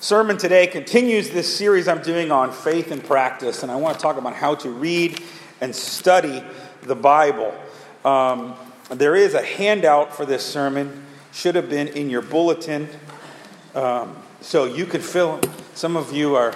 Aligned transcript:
sermon 0.00 0.38
today 0.38 0.66
continues 0.66 1.28
this 1.28 1.54
series 1.54 1.86
I'm 1.86 2.00
doing 2.00 2.32
on 2.32 2.52
faith 2.52 2.90
and 2.90 3.04
practice, 3.04 3.62
and 3.62 3.70
I 3.70 3.76
want 3.76 3.96
to 3.96 4.02
talk 4.02 4.16
about 4.16 4.34
how 4.34 4.54
to 4.56 4.70
read 4.70 5.22
and 5.60 5.76
study 5.76 6.42
the 6.82 6.94
Bible. 6.94 7.54
Um, 8.02 8.54
there 8.88 9.14
is 9.14 9.34
a 9.34 9.42
handout 9.42 10.16
for 10.16 10.24
this 10.24 10.44
sermon, 10.44 11.04
should 11.32 11.54
have 11.54 11.68
been 11.68 11.88
in 11.88 12.08
your 12.08 12.22
bulletin, 12.22 12.88
um, 13.74 14.16
so 14.40 14.64
you 14.64 14.86
could 14.86 15.04
fill. 15.04 15.38
Some 15.74 15.98
of 15.98 16.14
you 16.14 16.34
are 16.34 16.54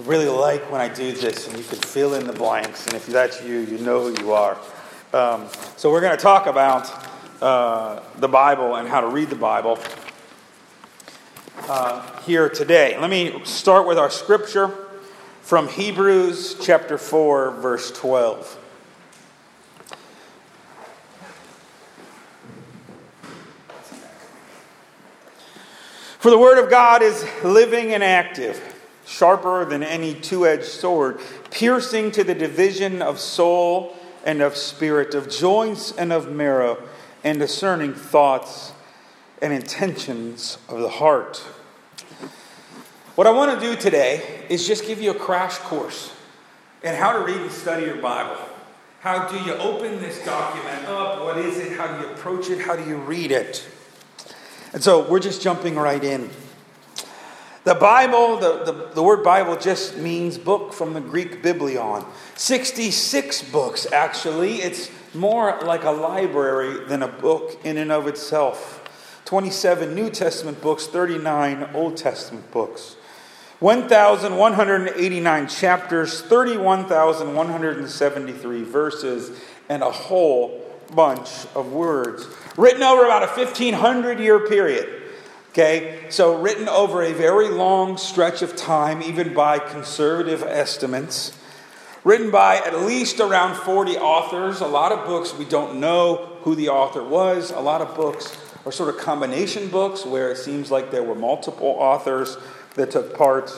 really 0.00 0.28
like 0.28 0.70
when 0.70 0.82
I 0.82 0.88
do 0.88 1.12
this, 1.12 1.48
and 1.48 1.56
you 1.56 1.64
can 1.64 1.78
fill 1.78 2.12
in 2.12 2.26
the 2.26 2.34
blanks, 2.34 2.86
and 2.86 2.94
if 2.94 3.06
that's 3.06 3.42
you, 3.42 3.60
you 3.60 3.78
know 3.78 4.02
who 4.02 4.22
you 4.22 4.32
are. 4.32 4.58
Um, 5.14 5.48
so 5.78 5.90
we're 5.90 6.02
going 6.02 6.16
to 6.16 6.22
talk 6.22 6.46
about 6.46 6.92
uh, 7.40 8.00
the 8.18 8.28
Bible 8.28 8.76
and 8.76 8.86
how 8.86 9.00
to 9.00 9.08
read 9.08 9.30
the 9.30 9.36
Bible 9.36 9.78
uh, 11.68 12.20
here 12.22 12.48
today. 12.48 12.98
Let 12.98 13.10
me 13.10 13.40
start 13.44 13.86
with 13.86 13.98
our 13.98 14.10
scripture 14.10 14.70
from 15.42 15.68
Hebrews 15.68 16.56
chapter 16.60 16.98
4, 16.98 17.52
verse 17.52 17.90
12. 17.92 18.58
For 26.18 26.30
the 26.30 26.38
word 26.38 26.62
of 26.62 26.70
God 26.70 27.02
is 27.02 27.26
living 27.42 27.92
and 27.92 28.02
active, 28.02 28.60
sharper 29.06 29.64
than 29.64 29.82
any 29.82 30.14
two 30.14 30.46
edged 30.46 30.64
sword, 30.64 31.20
piercing 31.50 32.10
to 32.12 32.24
the 32.24 32.34
division 32.34 33.02
of 33.02 33.18
soul 33.18 33.96
and 34.24 34.40
of 34.40 34.56
spirit, 34.56 35.14
of 35.14 35.30
joints 35.30 35.92
and 35.92 36.12
of 36.12 36.30
marrow, 36.30 36.82
and 37.22 37.38
discerning 37.38 37.94
thoughts 37.94 38.72
and 39.40 39.52
intentions 39.52 40.58
of 40.68 40.80
the 40.80 40.88
heart. 40.88 41.38
What 43.14 43.26
I 43.26 43.30
want 43.30 43.58
to 43.58 43.66
do 43.66 43.76
today 43.76 44.44
is 44.48 44.66
just 44.66 44.86
give 44.86 45.00
you 45.00 45.12
a 45.12 45.14
crash 45.14 45.58
course 45.58 46.12
in 46.82 46.94
how 46.94 47.12
to 47.12 47.24
read 47.24 47.36
and 47.36 47.50
study 47.50 47.86
your 47.86 47.96
Bible. 47.96 48.36
How 49.00 49.28
do 49.28 49.38
you 49.44 49.54
open 49.54 50.00
this 50.00 50.24
document 50.24 50.86
up? 50.86 51.20
What 51.20 51.38
is 51.38 51.58
it? 51.58 51.72
How 51.78 51.86
do 51.86 52.06
you 52.06 52.12
approach 52.12 52.50
it? 52.50 52.58
How 52.58 52.74
do 52.74 52.88
you 52.88 52.96
read 52.96 53.30
it? 53.30 53.66
And 54.72 54.82
so 54.82 55.08
we're 55.08 55.20
just 55.20 55.42
jumping 55.42 55.76
right 55.76 56.02
in. 56.02 56.30
The 57.64 57.74
Bible, 57.74 58.38
the, 58.38 58.64
the, 58.64 58.90
the, 58.94 59.02
word 59.02 59.24
Bible 59.24 59.56
just 59.56 59.96
means 59.96 60.36
book 60.36 60.74
from 60.74 60.92
the 60.92 61.00
Greek 61.00 61.42
biblion. 61.42 62.04
66 62.34 63.42
books, 63.50 63.90
actually. 63.90 64.56
It's 64.56 64.90
more 65.14 65.58
like 65.62 65.84
a 65.84 65.90
library 65.90 66.84
than 66.84 67.02
a 67.02 67.08
book 67.08 67.58
in 67.64 67.78
and 67.78 67.90
of 67.90 68.06
itself. 68.06 68.83
27 69.24 69.94
New 69.94 70.10
Testament 70.10 70.60
books, 70.60 70.86
39 70.86 71.70
Old 71.74 71.96
Testament 71.96 72.50
books. 72.50 72.96
1,189 73.60 75.48
chapters, 75.48 76.20
31,173 76.22 78.62
verses, 78.62 79.40
and 79.68 79.82
a 79.82 79.90
whole 79.90 80.62
bunch 80.94 81.46
of 81.54 81.72
words. 81.72 82.26
Written 82.58 82.82
over 82.82 83.06
about 83.06 83.22
a 83.22 83.26
1,500 83.26 84.20
year 84.20 84.46
period. 84.46 85.02
Okay, 85.50 86.06
so 86.10 86.36
written 86.36 86.68
over 86.68 87.02
a 87.02 87.12
very 87.12 87.48
long 87.48 87.96
stretch 87.96 88.42
of 88.42 88.56
time, 88.56 89.00
even 89.00 89.32
by 89.32 89.60
conservative 89.60 90.42
estimates. 90.42 91.32
Written 92.02 92.30
by 92.30 92.56
at 92.56 92.80
least 92.80 93.20
around 93.20 93.56
40 93.56 93.96
authors. 93.96 94.60
A 94.60 94.66
lot 94.66 94.92
of 94.92 95.06
books 95.06 95.32
we 95.32 95.46
don't 95.46 95.80
know 95.80 96.36
who 96.42 96.54
the 96.54 96.68
author 96.68 97.02
was. 97.02 97.50
A 97.50 97.60
lot 97.60 97.80
of 97.80 97.94
books 97.94 98.43
are 98.64 98.72
sort 98.72 98.88
of 98.88 99.00
combination 99.00 99.68
books 99.68 100.04
where 100.04 100.30
it 100.30 100.38
seems 100.38 100.70
like 100.70 100.90
there 100.90 101.02
were 101.02 101.14
multiple 101.14 101.76
authors 101.78 102.36
that 102.74 102.90
took 102.90 103.16
part. 103.16 103.48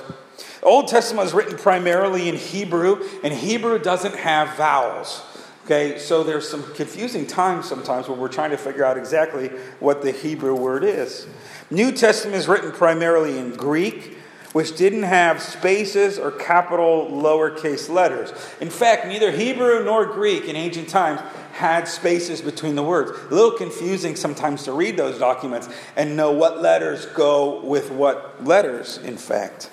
The 0.61 0.67
Old 0.67 0.89
Testament 0.89 1.25
was 1.25 1.35
written 1.35 1.57
primarily 1.57 2.29
in 2.29 2.37
Hebrew, 2.37 3.07
and 3.22 3.33
Hebrew 3.33 3.78
doesn't 3.78 4.16
have 4.16 4.56
vowels. 4.56 5.22
Okay, 5.65 5.99
so 5.99 6.22
there's 6.22 6.49
some 6.49 6.62
confusing 6.75 7.27
times 7.27 7.69
sometimes 7.69 8.09
when 8.09 8.21
we're 8.21 8.28
trying 8.28 8.53
to 8.53 8.56
figure 8.56 8.84
out 8.84 8.97
exactly 8.97 9.49
what 9.81 10.00
the 10.00 10.12
Hebrew 10.12 10.55
word 10.55 10.84
is. 10.84 11.27
New 11.71 11.91
Testament 11.91 12.37
is 12.37 12.47
written 12.47 12.71
primarily 12.71 13.39
in 13.39 13.50
Greek, 13.50 14.16
which 14.56 14.75
didn't 14.75 15.03
have 15.03 15.43
spaces 15.43 16.19
or 16.19 16.31
capital 16.31 17.11
lowercase 17.11 17.91
letters. 17.91 18.33
In 18.59 18.71
fact, 18.71 19.06
neither 19.06 19.31
Hebrew 19.31 19.84
nor 19.84 20.06
Greek 20.06 20.47
in 20.47 20.56
ancient 20.56 20.89
times 20.89 21.21
had 21.53 21.87
spaces 21.87 22.41
between 22.41 22.75
the 22.75 22.83
words. 22.83 23.11
A 23.11 23.34
little 23.34 23.50
confusing 23.50 24.16
sometimes 24.16 24.62
to 24.62 24.72
read 24.72 24.97
those 24.97 25.19
documents 25.19 25.69
and 25.95 26.16
know 26.16 26.33
what 26.33 26.62
letters 26.62 27.05
go 27.05 27.61
with 27.61 27.91
what 27.91 28.43
letters, 28.47 28.97
in 28.97 29.19
fact. 29.19 29.69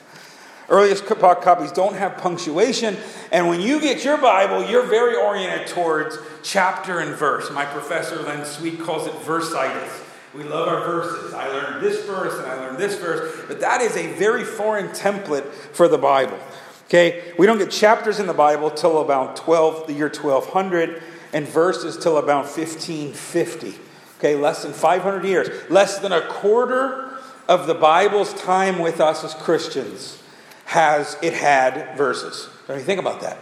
Earliest 0.67 1.05
copies 1.05 1.71
don't 1.71 1.95
have 1.95 2.17
punctuation, 2.17 2.97
and 3.31 3.47
when 3.47 3.61
you 3.61 3.79
get 3.79 4.03
your 4.03 4.17
Bible, 4.17 4.69
you're 4.69 4.85
very 4.85 5.15
oriented 5.15 5.67
towards 5.67 6.17
chapter 6.41 6.99
and 6.99 7.15
verse. 7.15 7.49
My 7.51 7.63
professor, 7.63 8.21
Len 8.21 8.45
Sweet, 8.45 8.81
calls 8.81 9.07
it 9.07 9.13
versitis. 9.13 10.02
We 10.35 10.43
love 10.43 10.67
our 10.67 10.83
verses. 10.83 11.33
I 11.33 11.47
learned 11.47 11.83
this 11.83 12.05
verse 12.05 12.39
and 12.39 12.47
I 12.47 12.55
learned 12.55 12.79
this 12.79 12.99
verse, 12.99 13.43
but 13.47 13.59
that 13.59 13.81
is 13.81 13.95
a 13.95 14.13
very 14.13 14.43
foreign 14.43 14.87
template 14.89 15.45
for 15.45 15.87
the 15.87 15.97
Bible. 15.97 16.39
Okay, 16.85 17.33
we 17.37 17.45
don't 17.45 17.59
get 17.59 17.71
chapters 17.71 18.19
in 18.19 18.27
the 18.27 18.33
Bible 18.33 18.71
till 18.71 19.01
about 19.01 19.35
12, 19.35 19.87
the 19.87 19.93
year 19.93 20.09
1200 20.09 21.01
and 21.33 21.47
verses 21.47 21.97
till 21.97 22.17
about 22.17 22.45
1550. 22.45 23.75
Okay, 24.19 24.35
less 24.35 24.63
than 24.63 24.73
500 24.73 25.25
years. 25.25 25.69
Less 25.69 25.99
than 25.99 26.11
a 26.11 26.21
quarter 26.27 27.17
of 27.47 27.67
the 27.67 27.73
Bible's 27.73 28.33
time 28.33 28.79
with 28.79 29.01
us 29.01 29.23
as 29.23 29.33
Christians 29.33 30.21
has 30.65 31.17
it 31.21 31.33
had 31.33 31.97
verses. 31.97 32.49
Don't 32.67 32.77
you 32.77 32.83
think 32.83 32.99
about 32.99 33.21
that? 33.21 33.37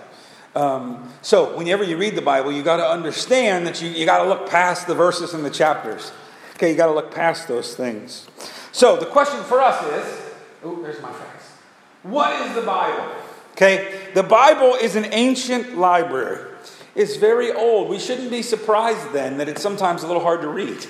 Um, 0.55 1.13
so, 1.21 1.55
whenever 1.55 1.83
you 1.83 1.95
read 1.95 2.15
the 2.15 2.21
Bible, 2.21 2.51
you 2.51 2.63
got 2.63 2.77
to 2.77 2.87
understand 2.87 3.65
that 3.67 3.81
you, 3.81 3.89
you 3.89 4.05
got 4.05 4.23
to 4.23 4.27
look 4.27 4.49
past 4.49 4.87
the 4.87 4.95
verses 4.95 5.33
and 5.33 5.45
the 5.45 5.49
chapters. 5.49 6.11
Okay, 6.61 6.69
you 6.69 6.77
got 6.77 6.85
to 6.85 6.93
look 6.93 7.09
past 7.11 7.47
those 7.47 7.73
things. 7.73 8.27
So, 8.71 8.95
the 8.95 9.07
question 9.07 9.43
for 9.45 9.59
us 9.59 9.83
is 9.83 10.21
oh, 10.63 10.79
there's 10.83 11.01
my 11.01 11.11
facts. 11.11 11.53
What 12.03 12.39
is 12.45 12.53
the 12.53 12.61
Bible? 12.61 13.15
Okay, 13.53 14.11
the 14.13 14.21
Bible 14.21 14.75
is 14.75 14.95
an 14.95 15.05
ancient 15.05 15.75
library 15.75 16.53
It's 16.93 17.15
very 17.15 17.51
old. 17.51 17.89
We 17.89 17.97
shouldn't 17.97 18.29
be 18.29 18.43
surprised 18.43 19.11
then 19.11 19.39
that 19.39 19.49
it's 19.49 19.63
sometimes 19.63 20.03
a 20.03 20.07
little 20.07 20.21
hard 20.21 20.41
to 20.41 20.49
read. 20.49 20.85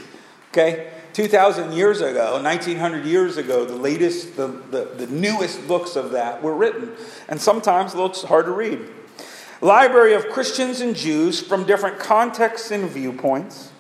Okay? 0.50 0.92
2,000 1.14 1.72
years 1.72 2.02
ago, 2.02 2.34
1,900 2.34 3.06
years 3.06 3.38
ago, 3.38 3.64
the 3.64 3.74
latest, 3.74 4.36
the, 4.36 4.48
the, 4.48 4.90
the 4.98 5.08
newest 5.08 5.66
books 5.70 5.96
of 5.96 6.12
that 6.12 6.44
were 6.44 6.54
written, 6.54 6.92
and 7.30 7.40
sometimes 7.40 7.94
a 7.94 7.98
little 8.02 8.28
hard 8.28 8.46
to 8.46 8.52
read. 8.52 8.80
Library 9.62 10.16
of 10.16 10.28
Christians 10.28 10.82
and 10.82 10.98
Jews 10.98 11.42
from 11.42 11.64
different 11.64 11.98
contexts 11.98 12.72
and 12.72 12.90
viewpoints. 12.90 13.71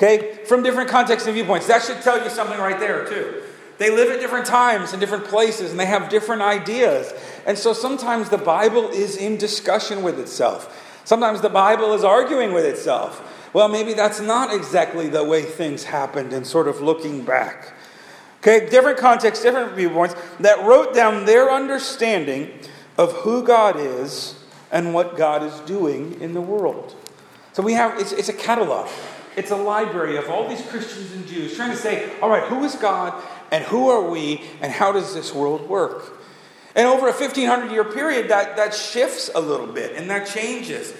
Okay? 0.00 0.44
From 0.46 0.62
different 0.62 0.88
contexts 0.88 1.26
and 1.26 1.34
viewpoints. 1.34 1.66
That 1.66 1.82
should 1.82 2.00
tell 2.00 2.22
you 2.22 2.30
something 2.30 2.58
right 2.58 2.80
there, 2.80 3.06
too. 3.06 3.42
They 3.76 3.90
live 3.90 4.10
at 4.10 4.20
different 4.20 4.46
times 4.46 4.92
and 4.92 5.00
different 5.00 5.24
places 5.24 5.70
and 5.70 5.80
they 5.80 5.86
have 5.86 6.10
different 6.10 6.42
ideas. 6.42 7.12
And 7.46 7.56
so 7.56 7.72
sometimes 7.72 8.28
the 8.28 8.36
Bible 8.38 8.88
is 8.90 9.16
in 9.16 9.38
discussion 9.38 10.02
with 10.02 10.18
itself. 10.18 11.00
Sometimes 11.04 11.40
the 11.40 11.48
Bible 11.48 11.94
is 11.94 12.04
arguing 12.04 12.52
with 12.52 12.66
itself. 12.66 13.26
Well, 13.54 13.68
maybe 13.68 13.94
that's 13.94 14.20
not 14.20 14.54
exactly 14.54 15.08
the 15.08 15.24
way 15.24 15.42
things 15.42 15.84
happened 15.84 16.34
and 16.34 16.46
sort 16.46 16.68
of 16.68 16.82
looking 16.82 17.24
back. 17.24 17.72
Okay, 18.40 18.68
different 18.68 18.98
contexts, 18.98 19.42
different 19.42 19.74
viewpoints 19.74 20.14
that 20.40 20.62
wrote 20.64 20.94
down 20.94 21.24
their 21.24 21.50
understanding 21.50 22.50
of 22.98 23.12
who 23.12 23.42
God 23.42 23.76
is 23.78 24.44
and 24.70 24.92
what 24.92 25.16
God 25.16 25.42
is 25.42 25.58
doing 25.60 26.20
in 26.20 26.34
the 26.34 26.40
world. 26.40 26.94
So 27.54 27.62
we 27.62 27.72
have, 27.72 27.98
it's, 27.98 28.12
it's 28.12 28.28
a 28.28 28.34
catalog, 28.34 28.88
it's 29.36 29.50
a 29.50 29.56
library 29.56 30.16
of 30.16 30.28
all 30.28 30.48
these 30.48 30.62
Christians 30.66 31.12
and 31.12 31.26
Jews 31.26 31.56
trying 31.56 31.70
to 31.70 31.76
say, 31.76 32.18
all 32.20 32.28
right, 32.28 32.42
who 32.44 32.64
is 32.64 32.74
God 32.76 33.22
and 33.50 33.64
who 33.64 33.88
are 33.88 34.08
we 34.08 34.42
and 34.60 34.72
how 34.72 34.92
does 34.92 35.14
this 35.14 35.34
world 35.34 35.68
work? 35.68 36.16
And 36.74 36.86
over 36.86 37.08
a 37.08 37.12
1500 37.12 37.72
year 37.72 37.84
period, 37.84 38.30
that, 38.30 38.56
that 38.56 38.74
shifts 38.74 39.30
a 39.34 39.40
little 39.40 39.66
bit 39.66 39.96
and 39.96 40.08
that 40.10 40.26
changes. 40.26 40.94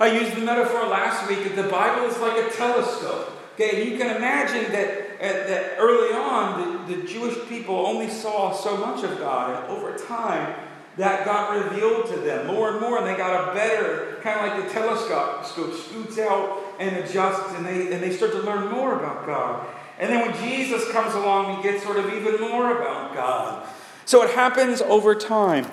I 0.00 0.18
used 0.18 0.34
the 0.34 0.40
metaphor 0.40 0.86
last 0.86 1.28
week 1.28 1.44
that 1.44 1.56
the 1.56 1.68
Bible 1.68 2.06
is 2.06 2.18
like 2.18 2.36
a 2.36 2.50
telescope. 2.50 3.30
Okay, 3.54 3.88
you 3.88 3.96
can 3.96 4.16
imagine 4.16 4.72
that, 4.72 5.20
that 5.20 5.76
early 5.78 6.12
on, 6.12 6.88
the, 6.88 6.96
the 6.96 7.06
Jewish 7.06 7.36
people 7.48 7.86
only 7.86 8.08
saw 8.08 8.52
so 8.52 8.76
much 8.76 9.04
of 9.04 9.16
God, 9.18 9.62
and 9.62 9.72
over 9.72 9.96
time, 9.96 10.52
that 10.96 11.24
got 11.24 11.50
revealed 11.64 12.06
to 12.06 12.16
them 12.16 12.46
more 12.46 12.70
and 12.70 12.80
more, 12.80 12.98
and 12.98 13.06
they 13.06 13.16
got 13.16 13.50
a 13.50 13.54
better, 13.54 14.18
kind 14.22 14.40
of 14.40 14.46
like 14.46 14.66
the 14.66 14.72
telescope 14.72 15.44
scope 15.44 15.74
scoots 15.74 16.18
out 16.18 16.62
and 16.78 16.96
adjusts, 16.96 17.54
and 17.56 17.66
they, 17.66 17.92
and 17.92 18.02
they 18.02 18.12
start 18.12 18.32
to 18.32 18.40
learn 18.40 18.70
more 18.70 18.94
about 18.98 19.26
God. 19.26 19.66
And 19.98 20.10
then 20.10 20.26
when 20.26 20.36
Jesus 20.42 20.90
comes 20.92 21.14
along, 21.14 21.56
we 21.56 21.62
get 21.62 21.80
sort 21.82 21.96
of 21.96 22.12
even 22.12 22.40
more 22.40 22.80
about 22.80 23.14
God. 23.14 23.66
So 24.04 24.22
it 24.22 24.30
happens 24.34 24.82
over 24.82 25.14
time. 25.14 25.66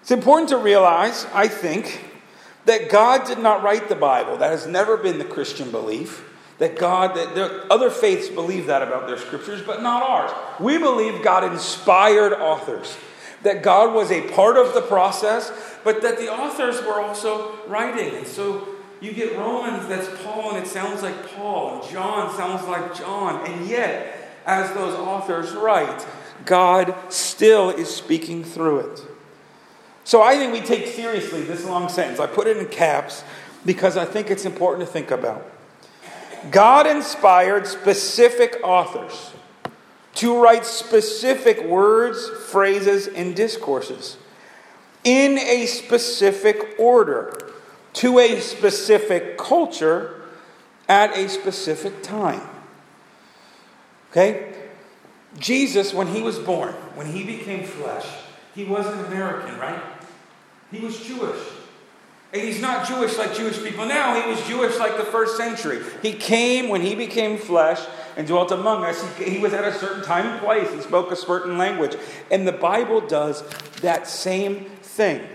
It's 0.00 0.10
important 0.10 0.48
to 0.50 0.56
realize, 0.56 1.26
I 1.32 1.48
think, 1.48 2.04
that 2.64 2.90
God 2.90 3.24
did 3.26 3.38
not 3.38 3.62
write 3.62 3.88
the 3.88 3.94
Bible. 3.94 4.36
That 4.36 4.50
has 4.50 4.66
never 4.66 4.96
been 4.96 5.18
the 5.18 5.24
Christian 5.24 5.70
belief. 5.70 6.24
that 6.62 6.78
God, 6.78 7.16
that 7.16 7.34
the 7.34 7.66
other 7.72 7.90
faiths 7.90 8.28
believe 8.28 8.66
that 8.66 8.82
about 8.82 9.08
their 9.08 9.18
scriptures, 9.18 9.60
but 9.62 9.82
not 9.82 10.00
ours. 10.00 10.30
We 10.60 10.78
believe 10.78 11.20
God 11.20 11.42
inspired 11.50 12.32
authors, 12.32 12.96
that 13.42 13.62
God 13.62 13.94
was 13.94 14.10
a 14.10 14.28
part 14.30 14.56
of 14.56 14.74
the 14.74 14.82
process, 14.82 15.52
but 15.84 16.02
that 16.02 16.18
the 16.18 16.32
authors 16.32 16.80
were 16.82 17.00
also 17.00 17.58
writing. 17.66 18.14
And 18.14 18.26
so 18.26 18.68
you 19.00 19.12
get 19.12 19.36
Romans, 19.36 19.88
that's 19.88 20.08
Paul, 20.22 20.54
and 20.54 20.64
it 20.64 20.68
sounds 20.68 21.02
like 21.02 21.26
Paul, 21.34 21.80
and 21.80 21.90
John 21.90 22.34
sounds 22.36 22.66
like 22.68 22.96
John. 22.96 23.44
And 23.50 23.66
yet, 23.66 24.16
as 24.46 24.72
those 24.74 24.94
authors 24.94 25.52
write, 25.52 26.06
God 26.44 26.94
still 27.08 27.70
is 27.70 27.92
speaking 27.94 28.44
through 28.44 28.80
it. 28.80 29.02
So 30.04 30.22
I 30.22 30.36
think 30.36 30.52
we 30.52 30.60
take 30.60 30.86
seriously 30.86 31.42
this 31.42 31.64
long 31.64 31.88
sentence. 31.88 32.20
I 32.20 32.26
put 32.26 32.46
it 32.46 32.56
in 32.56 32.66
caps 32.66 33.22
because 33.64 33.96
I 33.96 34.04
think 34.04 34.30
it's 34.30 34.44
important 34.44 34.86
to 34.86 34.92
think 34.92 35.10
about. 35.10 35.48
God 36.50 36.86
inspired 36.88 37.66
specific 37.68 38.58
authors 38.64 39.32
to 40.14 40.42
write 40.42 40.66
specific 40.66 41.64
words, 41.64 42.28
phrases, 42.50 43.08
and 43.08 43.34
discourses 43.34 44.18
in 45.04 45.38
a 45.38 45.66
specific 45.66 46.76
order 46.78 47.36
to 47.94 48.18
a 48.18 48.40
specific 48.40 49.36
culture 49.36 50.22
at 50.88 51.16
a 51.16 51.28
specific 51.28 52.02
time. 52.02 52.46
Okay? 54.10 54.52
Jesus, 55.38 55.94
when 55.94 56.06
he 56.08 56.20
was 56.20 56.38
born, 56.38 56.72
when 56.94 57.06
he 57.06 57.24
became 57.24 57.64
flesh, 57.64 58.06
he 58.54 58.64
wasn't 58.64 59.06
American, 59.06 59.58
right? 59.58 59.82
He 60.70 60.80
was 60.80 60.98
Jewish. 61.00 61.40
And 62.32 62.42
he's 62.42 62.60
not 62.60 62.86
Jewish 62.86 63.18
like 63.18 63.34
Jewish 63.34 63.62
people 63.62 63.84
now. 63.86 64.20
He 64.20 64.30
was 64.30 64.42
Jewish 64.46 64.78
like 64.78 64.96
the 64.96 65.04
first 65.04 65.36
century. 65.36 65.82
He 66.00 66.12
came 66.12 66.68
when 66.68 66.80
he 66.80 66.94
became 66.94 67.36
flesh 67.38 67.80
and 68.16 68.26
dwelt 68.26 68.50
among 68.50 68.84
us. 68.84 69.02
He, 69.16 69.38
was 69.38 69.52
at 69.52 69.64
a 69.64 69.72
certain 69.72 70.02
time 70.02 70.26
and 70.26 70.40
place. 70.40 70.72
He 70.72 70.80
spoke 70.80 71.10
a 71.10 71.16
certain 71.16 71.58
language. 71.58 71.96
And 72.30 72.46
the 72.46 72.52
Bible 72.52 73.00
does 73.00 73.42
that 73.80 74.06
same 74.06 74.66
thing. 74.82 75.26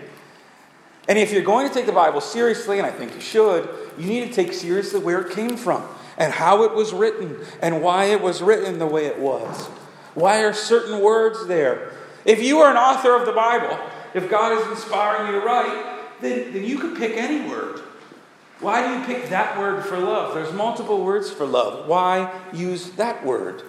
And 1.07 1.17
if 1.17 1.31
you're 1.31 1.43
going 1.43 1.67
to 1.67 1.73
take 1.73 1.85
the 1.85 1.91
Bible 1.91 2.21
seriously, 2.21 2.77
and 2.79 2.85
I 2.85 2.91
think 2.91 3.15
you 3.15 3.21
should, 3.21 3.69
you 3.97 4.07
need 4.07 4.27
to 4.27 4.33
take 4.33 4.53
seriously 4.53 4.99
where 4.99 5.21
it 5.21 5.33
came 5.33 5.55
from 5.55 5.87
and 6.17 6.33
how 6.33 6.63
it 6.63 6.73
was 6.73 6.93
written 6.93 7.37
and 7.61 7.81
why 7.81 8.05
it 8.05 8.21
was 8.21 8.41
written 8.41 8.79
the 8.79 8.87
way 8.87 9.05
it 9.05 9.19
was. 9.19 9.67
Why 10.15 10.43
are 10.43 10.53
certain 10.53 10.99
words 11.01 11.47
there? 11.47 11.93
If 12.25 12.43
you 12.43 12.59
are 12.59 12.71
an 12.71 12.77
author 12.77 13.15
of 13.15 13.25
the 13.25 13.31
Bible, 13.31 13.79
if 14.13 14.29
God 14.29 14.57
is 14.57 14.67
inspiring 14.67 15.33
you 15.33 15.39
to 15.39 15.45
write, 15.45 16.19
then, 16.21 16.51
then 16.51 16.63
you 16.65 16.79
could 16.79 16.97
pick 16.97 17.15
any 17.15 17.47
word. 17.47 17.81
Why 18.59 18.87
do 18.87 18.99
you 18.99 19.05
pick 19.05 19.29
that 19.29 19.57
word 19.57 19.85
for 19.85 19.99
love? 19.99 20.33
There's 20.33 20.53
multiple 20.53 21.03
words 21.03 21.29
for 21.29 21.45
love. 21.45 21.87
Why 21.87 22.39
use 22.51 22.91
that 22.91 23.23
word? 23.25 23.63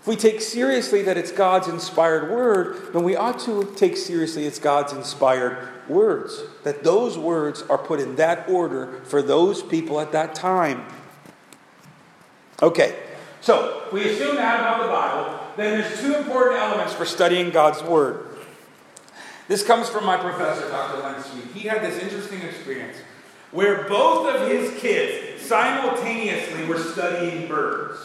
If 0.00 0.08
we 0.08 0.16
take 0.16 0.40
seriously 0.40 1.02
that 1.02 1.16
it's 1.16 1.30
God's 1.30 1.68
inspired 1.68 2.30
word, 2.30 2.92
then 2.92 3.04
we 3.04 3.14
ought 3.14 3.38
to 3.40 3.72
take 3.76 3.96
seriously 3.96 4.46
it's 4.46 4.58
God's 4.58 4.92
inspired 4.92 5.68
words. 5.88 6.42
That 6.64 6.82
those 6.82 7.16
words 7.16 7.62
are 7.62 7.78
put 7.78 8.00
in 8.00 8.16
that 8.16 8.48
order 8.48 9.00
for 9.04 9.22
those 9.22 9.62
people 9.62 10.00
at 10.00 10.12
that 10.12 10.34
time. 10.34 10.84
Okay, 12.60 12.96
so 13.40 13.88
we 13.92 14.08
assume 14.08 14.36
that 14.36 14.60
about 14.60 14.82
the 14.82 14.88
Bible. 14.88 15.40
Then 15.56 15.80
there's 15.80 16.00
two 16.00 16.14
important 16.14 16.60
elements 16.60 16.92
for 16.92 17.04
studying 17.04 17.50
God's 17.50 17.82
Word. 17.82 18.26
This 19.48 19.64
comes 19.64 19.88
from 19.88 20.04
my 20.04 20.16
professor, 20.16 20.68
Dr. 20.68 21.02
Len. 21.02 21.22
He 21.54 21.68
had 21.68 21.82
this 21.82 22.00
interesting 22.02 22.42
experience 22.42 22.96
where 23.52 23.86
both 23.88 24.34
of 24.34 24.48
his 24.48 24.78
kids 24.80 25.42
simultaneously 25.42 26.64
were 26.64 26.78
studying 26.78 27.46
birds. 27.46 27.98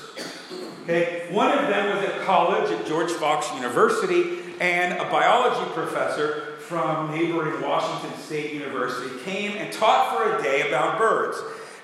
Okay, 0.83 1.27
one 1.31 1.51
of 1.51 1.67
them 1.67 1.95
was 1.95 2.05
at 2.05 2.21
college 2.21 2.69
at 2.71 2.85
George 2.85 3.11
Fox 3.11 3.51
University, 3.55 4.39
and 4.59 4.93
a 4.99 5.09
biology 5.09 5.69
professor 5.73 6.57
from 6.59 7.11
neighboring 7.11 7.61
Washington 7.61 8.17
State 8.19 8.53
University 8.53 9.17
came 9.23 9.53
and 9.53 9.71
taught 9.71 10.15
for 10.15 10.37
a 10.37 10.43
day 10.43 10.67
about 10.67 10.97
birds. 10.97 11.37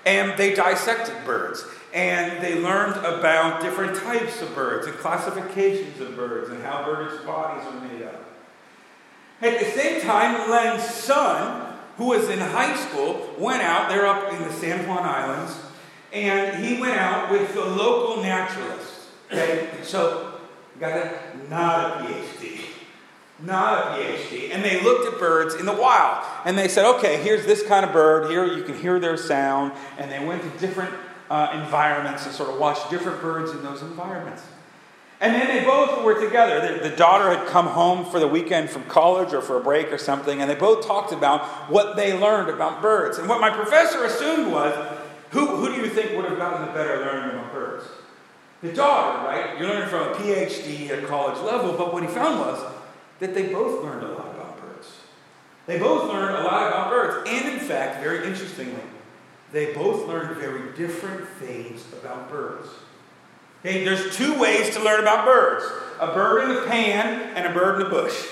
And 0.05 0.37
they 0.37 0.53
dissected 0.53 1.15
birds. 1.25 1.65
And 1.93 2.43
they 2.43 2.59
learned 2.59 2.97
about 2.97 3.61
different 3.61 3.95
types 3.95 4.41
of 4.41 4.53
birds 4.55 4.87
and 4.87 4.95
classifications 4.97 6.01
of 6.01 6.15
birds 6.15 6.49
and 6.49 6.61
how 6.63 6.83
birds' 6.83 7.23
bodies 7.23 7.65
are 7.65 7.79
made 7.87 8.01
up. 8.03 8.25
At 9.41 9.59
the 9.59 9.65
same 9.65 10.01
time, 10.01 10.49
Len's 10.49 10.83
son, 10.83 11.72
who 11.97 12.05
was 12.05 12.29
in 12.29 12.39
high 12.39 12.75
school, 12.75 13.29
went 13.37 13.61
out, 13.61 13.89
they're 13.89 14.07
up 14.07 14.33
in 14.33 14.41
the 14.41 14.51
San 14.51 14.87
Juan 14.87 15.03
Islands, 15.03 15.57
and 16.11 16.63
he 16.63 16.79
went 16.79 16.97
out 16.97 17.31
with 17.31 17.53
the 17.53 17.65
local 17.65 18.23
naturalists. 18.23 19.09
Okay? 19.31 19.69
So, 19.83 20.39
got 20.79 20.91
a 20.91 21.19
Not 21.49 22.01
a 22.01 22.03
PhD. 22.05 22.59
Not 23.39 23.99
a 23.99 24.03
PhD. 24.03 24.53
And 24.53 24.63
they 24.63 24.81
looked 24.81 25.11
at 25.11 25.19
birds 25.19 25.55
in 25.55 25.65
the 25.65 25.73
wild. 25.73 26.25
And 26.45 26.57
they 26.57 26.67
said, 26.67 26.85
okay, 26.97 27.21
here's 27.21 27.45
this 27.45 27.63
kind 27.63 27.85
of 27.85 27.91
bird. 27.91 28.29
Here 28.29 28.45
you 28.45 28.63
can 28.63 28.77
hear 28.77 28.99
their 28.99 29.17
sound. 29.17 29.73
And 29.97 30.11
they 30.11 30.23
went 30.23 30.41
to 30.43 30.59
different 30.59 30.93
uh, 31.29 31.59
environments 31.63 32.25
and 32.25 32.33
sort 32.33 32.49
of 32.49 32.59
watched 32.59 32.89
different 32.89 33.21
birds 33.21 33.51
in 33.51 33.63
those 33.63 33.81
environments. 33.81 34.43
And 35.23 35.33
then 35.33 35.47
they 35.47 35.63
both 35.63 36.03
were 36.03 36.19
together. 36.19 36.79
The, 36.79 36.93
daughter 36.93 37.33
had 37.33 37.47
come 37.47 37.67
home 37.67 38.03
for 38.11 38.19
the 38.19 38.27
weekend 38.27 38.69
from 38.69 38.83
college 38.83 39.33
or 39.33 39.41
for 39.41 39.55
a 39.55 39.61
break 39.61 39.89
or 39.93 39.97
something, 39.97 40.41
and 40.41 40.51
they 40.51 40.55
both 40.55 40.85
talked 40.85 41.13
about 41.13 41.45
what 41.71 41.95
they 41.95 42.11
learned 42.11 42.49
about 42.49 42.81
birds. 42.81 43.17
And 43.19 43.29
what 43.29 43.39
my 43.39 43.49
professor 43.49 44.03
assumed 44.03 44.51
was 44.51 44.75
who, 45.29 45.47
who 45.47 45.73
do 45.73 45.79
you 45.79 45.87
think 45.87 46.17
would 46.17 46.25
have 46.25 46.37
gotten 46.37 46.67
the 46.67 46.73
better 46.73 46.99
learning 46.99 47.39
about 47.39 47.53
birds? 47.53 47.85
The 48.63 48.73
daughter, 48.73 49.25
right? 49.25 49.57
You're 49.57 49.69
learning 49.69 49.87
from 49.87 50.09
a 50.09 50.15
PhD 50.15 50.89
at 50.89 51.07
college 51.07 51.39
level, 51.39 51.71
but 51.77 51.93
what 51.93 52.03
he 52.03 52.09
found 52.09 52.41
was 52.41 52.73
that 53.19 53.33
they 53.33 53.47
both 53.47 53.81
learned 53.81 54.03
a 54.03 54.09
lot 54.09 54.35
about 54.35 54.59
birds. 54.59 54.89
They 55.67 55.79
both 55.79 56.11
learned 56.11 56.35
a 56.35 56.43
lot 56.43 56.67
about 56.67 56.89
birds. 56.89 57.29
And 57.29 57.47
in 57.47 57.59
fact, 57.65 58.03
very 58.03 58.27
interestingly, 58.27 58.83
they 59.53 59.73
both 59.73 60.05
learned 60.05 60.35
very 60.35 60.75
different 60.75 61.29
things 61.29 61.85
about 61.93 62.29
birds. 62.29 62.67
Okay, 63.65 63.85
there's 63.85 64.15
two 64.17 64.37
ways 64.37 64.75
to 64.75 64.83
learn 64.83 64.99
about 64.99 65.25
birds 65.25 65.63
a 65.99 66.07
bird 66.07 66.49
in 66.49 66.55
the 66.55 66.61
pan 66.63 67.33
and 67.35 67.47
a 67.47 67.53
bird 67.53 67.79
in 67.79 67.83
the 67.85 67.89
bush. 67.89 68.27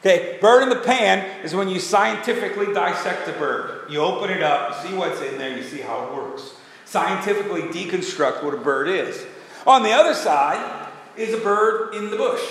Okay, 0.00 0.36
bird 0.42 0.62
in 0.62 0.68
the 0.68 0.76
pan 0.76 1.42
is 1.42 1.54
when 1.54 1.70
you 1.70 1.80
scientifically 1.80 2.74
dissect 2.74 3.26
a 3.28 3.32
bird. 3.32 3.90
You 3.90 4.00
open 4.00 4.28
it 4.28 4.42
up, 4.42 4.84
you 4.84 4.90
see 4.90 4.94
what's 4.94 5.22
in 5.22 5.38
there, 5.38 5.56
you 5.56 5.62
see 5.62 5.80
how 5.80 6.04
it 6.04 6.12
works. 6.12 6.52
Scientifically 6.84 7.62
deconstruct 7.62 8.44
what 8.44 8.52
a 8.52 8.58
bird 8.58 8.88
is. 8.88 9.24
On 9.66 9.82
the 9.82 9.92
other 9.92 10.12
side 10.12 10.90
is 11.16 11.32
a 11.32 11.38
bird 11.38 11.94
in 11.94 12.10
the 12.10 12.16
bush, 12.16 12.42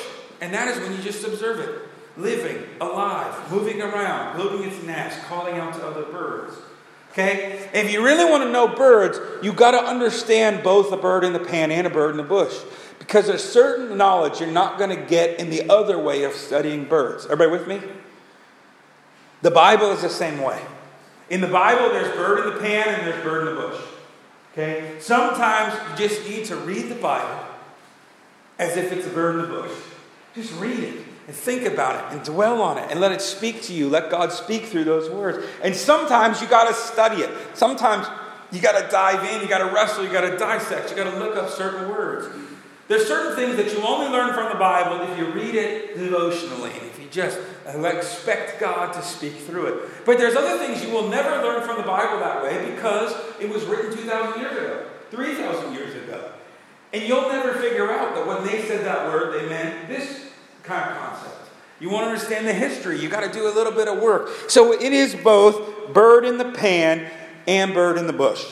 and 0.41 0.51
that 0.55 0.67
is 0.69 0.79
when 0.79 0.91
you 0.93 1.03
just 1.03 1.23
observe 1.23 1.59
it 1.59 1.83
living, 2.17 2.63
alive, 2.79 3.51
moving 3.51 3.81
around, 3.81 4.37
building 4.37 4.63
its 4.63 4.81
nest, 4.83 5.21
calling 5.23 5.55
out 5.55 5.73
to 5.73 5.85
other 5.85 6.03
birds. 6.03 6.55
Okay? 7.13 7.69
If 7.73 7.91
you 7.91 8.03
really 8.03 8.29
want 8.29 8.43
to 8.43 8.51
know 8.51 8.67
birds, 8.67 9.19
you've 9.43 9.55
got 9.55 9.71
to 9.71 9.77
understand 9.77 10.63
both 10.63 10.91
a 10.91 10.97
bird 10.97 11.23
in 11.23 11.31
the 11.31 11.39
pan 11.39 11.71
and 11.71 11.85
a 11.85 11.89
bird 11.89 12.11
in 12.11 12.17
the 12.17 12.23
bush. 12.23 12.57
Because 12.97 13.27
there's 13.27 13.43
certain 13.43 13.97
knowledge 13.97 14.39
you're 14.39 14.49
not 14.49 14.79
going 14.79 14.89
to 14.89 15.01
get 15.05 15.39
in 15.39 15.49
the 15.51 15.69
other 15.69 15.99
way 15.99 16.23
of 16.23 16.33
studying 16.33 16.85
birds. 16.85 17.25
Everybody 17.25 17.51
with 17.51 17.67
me? 17.67 17.81
The 19.43 19.51
Bible 19.51 19.91
is 19.91 20.01
the 20.01 20.09
same 20.09 20.41
way. 20.41 20.59
In 21.29 21.39
the 21.41 21.47
Bible, 21.47 21.89
there's 21.89 22.15
bird 22.15 22.47
in 22.47 22.53
the 22.55 22.59
pan 22.59 22.87
and 22.87 23.07
there's 23.07 23.23
bird 23.23 23.47
in 23.47 23.55
the 23.55 23.61
bush. 23.61 23.81
Okay? 24.53 24.95
Sometimes 24.99 25.73
you 25.91 26.07
just 26.07 26.27
need 26.27 26.45
to 26.45 26.55
read 26.55 26.89
the 26.89 26.95
Bible 26.95 27.45
as 28.57 28.75
if 28.75 28.91
it's 28.91 29.05
a 29.05 29.09
bird 29.09 29.35
in 29.35 29.41
the 29.43 29.47
bush. 29.47 29.71
Just 30.33 30.53
read 30.59 30.79
it 30.79 31.12
and 31.27 31.35
think 31.35 31.65
about 31.65 31.95
it 31.95 32.17
and 32.17 32.25
dwell 32.25 32.61
on 32.61 32.77
it 32.77 32.91
and 32.91 32.99
let 32.99 33.11
it 33.11 33.21
speak 33.21 33.61
to 33.63 33.73
you. 33.73 33.89
Let 33.89 34.09
God 34.09 34.31
speak 34.31 34.65
through 34.65 34.83
those 34.83 35.09
words. 35.09 35.45
And 35.63 35.75
sometimes 35.75 36.41
you 36.41 36.47
got 36.47 36.67
to 36.67 36.73
study 36.73 37.21
it. 37.21 37.29
Sometimes 37.53 38.07
you 38.51 38.61
got 38.61 38.79
to 38.79 38.87
dive 38.89 39.23
in, 39.33 39.41
you 39.41 39.47
got 39.47 39.67
to 39.67 39.73
wrestle, 39.73 40.03
you 40.03 40.11
got 40.11 40.29
to 40.29 40.37
dissect, 40.37 40.89
you 40.89 40.95
got 40.95 41.11
to 41.11 41.17
look 41.17 41.35
up 41.37 41.49
certain 41.49 41.89
words. 41.89 42.27
There's 42.87 43.07
certain 43.07 43.35
things 43.35 43.55
that 43.55 43.71
you 43.71 43.83
only 43.85 44.11
learn 44.11 44.33
from 44.33 44.51
the 44.51 44.59
Bible 44.59 45.09
if 45.09 45.17
you 45.17 45.27
read 45.31 45.55
it 45.55 45.97
devotionally 45.97 46.69
if 46.69 46.99
you 46.99 47.07
just 47.09 47.39
expect 47.65 48.59
God 48.59 48.93
to 48.93 49.01
speak 49.01 49.37
through 49.37 49.67
it. 49.67 50.05
But 50.05 50.17
there's 50.17 50.35
other 50.35 50.57
things 50.57 50.83
you 50.83 50.91
will 50.91 51.07
never 51.07 51.41
learn 51.41 51.65
from 51.65 51.77
the 51.77 51.83
Bible 51.83 52.19
that 52.19 52.43
way 52.43 52.71
because 52.75 53.15
it 53.39 53.49
was 53.49 53.63
written 53.63 53.95
2,000 53.95 54.41
years 54.41 54.57
ago, 54.57 54.85
3,000 55.11 55.73
years 55.73 55.95
ago. 55.95 56.31
And 56.91 57.03
you'll 57.03 57.29
never 57.29 57.53
figure 57.53 57.91
out 57.91 58.13
that 58.15 58.27
when 58.27 58.45
they 58.45 58.61
said 58.67 58.85
that 58.85 59.07
word, 59.07 59.41
they 59.41 59.47
meant 59.47 59.87
this 59.87 60.29
kind 60.63 60.89
of 60.89 60.97
concept. 60.97 61.35
You 61.79 61.89
want 61.89 62.05
to 62.05 62.09
understand 62.11 62.47
the 62.47 62.53
history, 62.53 62.99
you 62.99 63.09
got 63.09 63.21
to 63.21 63.31
do 63.31 63.47
a 63.47 63.53
little 63.53 63.73
bit 63.73 63.87
of 63.87 64.01
work. 64.01 64.29
So 64.49 64.71
it 64.71 64.93
is 64.93 65.15
both 65.15 65.93
bird 65.93 66.25
in 66.25 66.37
the 66.37 66.51
pan 66.51 67.09
and 67.47 67.73
bird 67.73 67.97
in 67.97 68.07
the 68.07 68.13
bush. 68.13 68.45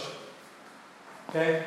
Okay? 1.30 1.64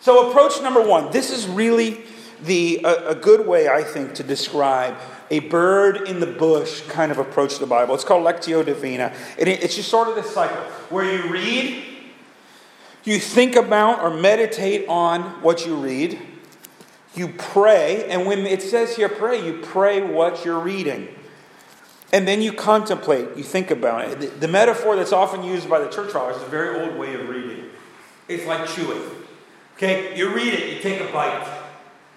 So, 0.00 0.28
approach 0.30 0.60
number 0.60 0.86
one 0.86 1.10
this 1.12 1.30
is 1.30 1.46
really 1.46 2.02
the, 2.42 2.80
a, 2.84 3.10
a, 3.10 3.14
good 3.14 3.46
way, 3.46 3.68
I 3.68 3.82
think, 3.82 4.14
to 4.16 4.22
describe 4.22 4.96
a 5.30 5.38
bird 5.38 6.08
in 6.08 6.20
the 6.20 6.26
bush 6.26 6.82
kind 6.82 7.10
of 7.10 7.18
approach 7.18 7.54
to 7.54 7.60
the 7.60 7.66
Bible. 7.66 7.94
It's 7.94 8.04
called 8.04 8.24
Lectio 8.24 8.64
Divina. 8.64 9.14
It, 9.38 9.48
it's 9.48 9.76
just 9.76 9.88
sort 9.88 10.08
of 10.08 10.14
this 10.14 10.30
cycle 10.34 10.62
where 10.90 11.10
you 11.10 11.32
read, 11.32 11.84
You 13.04 13.18
think 13.18 13.56
about 13.56 14.00
or 14.00 14.10
meditate 14.10 14.86
on 14.88 15.22
what 15.42 15.64
you 15.64 15.76
read. 15.76 16.20
You 17.14 17.28
pray, 17.28 18.08
and 18.08 18.26
when 18.26 18.40
it 18.40 18.60
says 18.60 18.96
here 18.96 19.08
pray, 19.08 19.44
you 19.44 19.60
pray 19.62 20.02
what 20.02 20.44
you're 20.44 20.58
reading. 20.58 21.08
And 22.12 22.28
then 22.28 22.42
you 22.42 22.52
contemplate, 22.52 23.36
you 23.36 23.42
think 23.42 23.70
about 23.70 24.08
it. 24.08 24.20
The, 24.20 24.26
the 24.26 24.48
metaphor 24.48 24.96
that's 24.96 25.12
often 25.12 25.42
used 25.42 25.68
by 25.68 25.80
the 25.80 25.88
church 25.88 26.12
fathers 26.12 26.36
is 26.36 26.42
a 26.42 26.46
very 26.46 26.80
old 26.80 26.96
way 26.96 27.14
of 27.14 27.28
reading. 27.28 27.70
It's 28.28 28.46
like 28.46 28.68
chewing. 28.68 29.02
Okay, 29.76 30.16
you 30.16 30.32
read 30.32 30.54
it, 30.54 30.74
you 30.74 30.80
take 30.80 31.00
a 31.00 31.12
bite, 31.12 31.46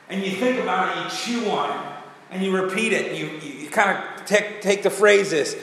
and 0.09 0.23
you 0.23 0.31
think 0.31 0.59
about 0.59 0.95
it, 0.95 1.03
you 1.03 1.09
chew 1.09 1.49
on 1.49 1.71
it, 1.71 1.93
and 2.29 2.43
you 2.43 2.55
repeat 2.55 2.93
it, 2.93 3.15
you, 3.15 3.27
you 3.49 3.69
kind 3.69 3.97
of 3.97 4.25
take, 4.25 4.61
take 4.61 4.83
the 4.83 4.91
phrases, 4.91 5.55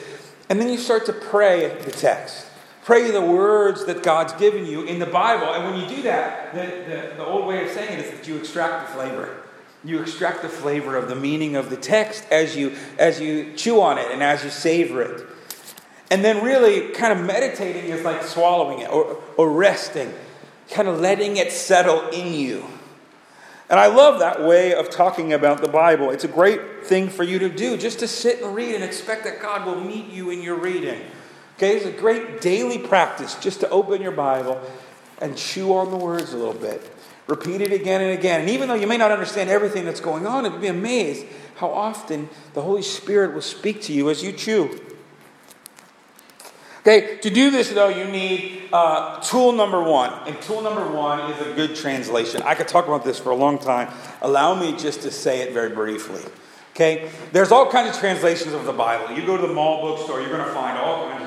and 0.49 0.59
then 0.59 0.69
you 0.69 0.77
start 0.77 1.05
to 1.05 1.13
pray 1.13 1.69
the 1.83 1.91
text. 1.91 2.47
Pray 2.85 3.09
the 3.09 3.19
words 3.19 3.85
that 3.85 4.03
God's 4.03 4.33
given 4.33 4.67
you 4.67 4.83
in 4.83 4.99
the 4.99 5.07
Bible. 5.07 5.51
And 5.55 5.63
when 5.63 5.81
you 5.81 5.95
do 5.95 6.03
that, 6.03 6.53
the, 6.53 6.61
the, 6.61 7.15
the 7.17 7.25
old 7.25 7.47
way 7.47 7.65
of 7.65 7.71
saying 7.71 7.97
it 7.97 8.05
is 8.05 8.11
that 8.11 8.27
you 8.27 8.37
extract 8.37 8.87
the 8.87 8.93
flavor. 8.93 9.41
You 9.83 9.99
extract 10.01 10.43
the 10.43 10.49
flavor 10.49 10.95
of 10.95 11.09
the 11.09 11.15
meaning 11.15 11.55
of 11.55 11.71
the 11.71 11.77
text 11.77 12.27
as 12.29 12.55
you, 12.55 12.73
as 12.99 13.19
you 13.19 13.53
chew 13.55 13.81
on 13.81 13.97
it 13.97 14.11
and 14.11 14.21
as 14.21 14.43
you 14.43 14.51
savor 14.51 15.01
it. 15.01 15.27
And 16.11 16.23
then, 16.23 16.43
really, 16.43 16.89
kind 16.89 17.11
of 17.11 17.25
meditating 17.25 17.85
is 17.85 18.03
like 18.03 18.21
swallowing 18.21 18.81
it 18.81 18.91
or, 18.91 19.19
or 19.35 19.51
resting, 19.51 20.13
kind 20.69 20.87
of 20.87 20.99
letting 20.99 21.37
it 21.37 21.51
settle 21.51 22.07
in 22.09 22.33
you. 22.33 22.65
And 23.67 23.79
I 23.79 23.87
love 23.87 24.19
that 24.19 24.43
way 24.43 24.75
of 24.75 24.91
talking 24.91 25.33
about 25.33 25.61
the 25.61 25.67
Bible. 25.67 26.11
It's 26.11 26.23
a 26.23 26.27
great 26.27 26.85
thing 26.85 27.09
for 27.09 27.23
you 27.23 27.39
to 27.39 27.49
do, 27.49 27.77
just 27.77 27.97
to 27.99 28.07
sit 28.07 28.43
and 28.43 28.53
read 28.53 28.75
and 28.75 28.83
expect 28.83 29.23
that 29.23 29.41
God 29.41 29.65
will 29.65 29.81
meet 29.81 30.05
you 30.11 30.29
in 30.29 30.43
your 30.43 30.55
reading. 30.55 31.01
Okay, 31.55 31.77
it's 31.77 31.85
a 31.85 31.91
great 31.91 32.41
daily 32.41 32.77
practice 32.77 33.35
just 33.35 33.61
to 33.61 33.69
open 33.69 34.01
your 34.01 34.11
Bible 34.11 34.61
and 35.21 35.37
chew 35.37 35.73
on 35.73 35.89
the 35.89 35.97
words 35.97 36.33
a 36.33 36.37
little 36.37 36.53
bit. 36.53 36.91
Repeat 37.27 37.61
it 37.61 37.71
again 37.71 38.01
and 38.01 38.11
again. 38.11 38.41
And 38.41 38.49
even 38.49 38.67
though 38.67 38.75
you 38.75 38.87
may 38.87 38.97
not 38.97 39.11
understand 39.11 39.49
everything 39.49 39.85
that's 39.85 40.01
going 40.01 40.27
on, 40.27 40.43
you'd 40.43 40.59
be 40.59 40.67
amazed 40.67 41.25
how 41.55 41.69
often 41.69 42.29
the 42.53 42.61
Holy 42.61 42.81
Spirit 42.81 43.33
will 43.33 43.41
speak 43.41 43.81
to 43.83 43.93
you 43.93 44.09
as 44.09 44.21
you 44.21 44.33
chew. 44.33 44.79
Okay, 46.81 47.17
to 47.21 47.29
do 47.29 47.49
this 47.49 47.71
though, 47.71 47.87
you 47.87 48.05
need 48.05 48.69
uh, 48.71 49.19
tool 49.21 49.53
number 49.53 49.81
one. 49.81 50.11
And 50.27 50.39
tool 50.41 50.61
number 50.61 50.85
one 50.91 51.31
is 51.31 51.47
a 51.47 51.53
good 51.53 51.75
translation. 51.75 52.43
I 52.43 52.53
could 52.53 52.67
talk 52.67 52.85
about 52.85 53.03
this 53.03 53.17
for 53.17 53.31
a 53.31 53.35
long 53.35 53.57
time. 53.57 53.91
Allow 54.21 54.53
me 54.53 54.77
just 54.77 55.01
to 55.01 55.09
say 55.09 55.41
it 55.41 55.53
very 55.53 55.69
briefly. 55.69 56.21
Okay, 56.75 57.09
there's 57.31 57.53
all 57.53 57.71
kinds 57.71 57.95
of 57.95 57.99
translations 58.01 58.53
of 58.53 58.65
the 58.65 58.73
Bible. 58.73 59.15
You 59.15 59.25
go 59.25 59.37
to 59.37 59.47
the 59.47 59.53
mall 59.53 59.81
bookstore, 59.81 60.19
you're 60.19 60.29
going 60.29 60.45
to 60.45 60.53
find 60.53 60.77
all 60.77 61.09
kinds 61.09 61.24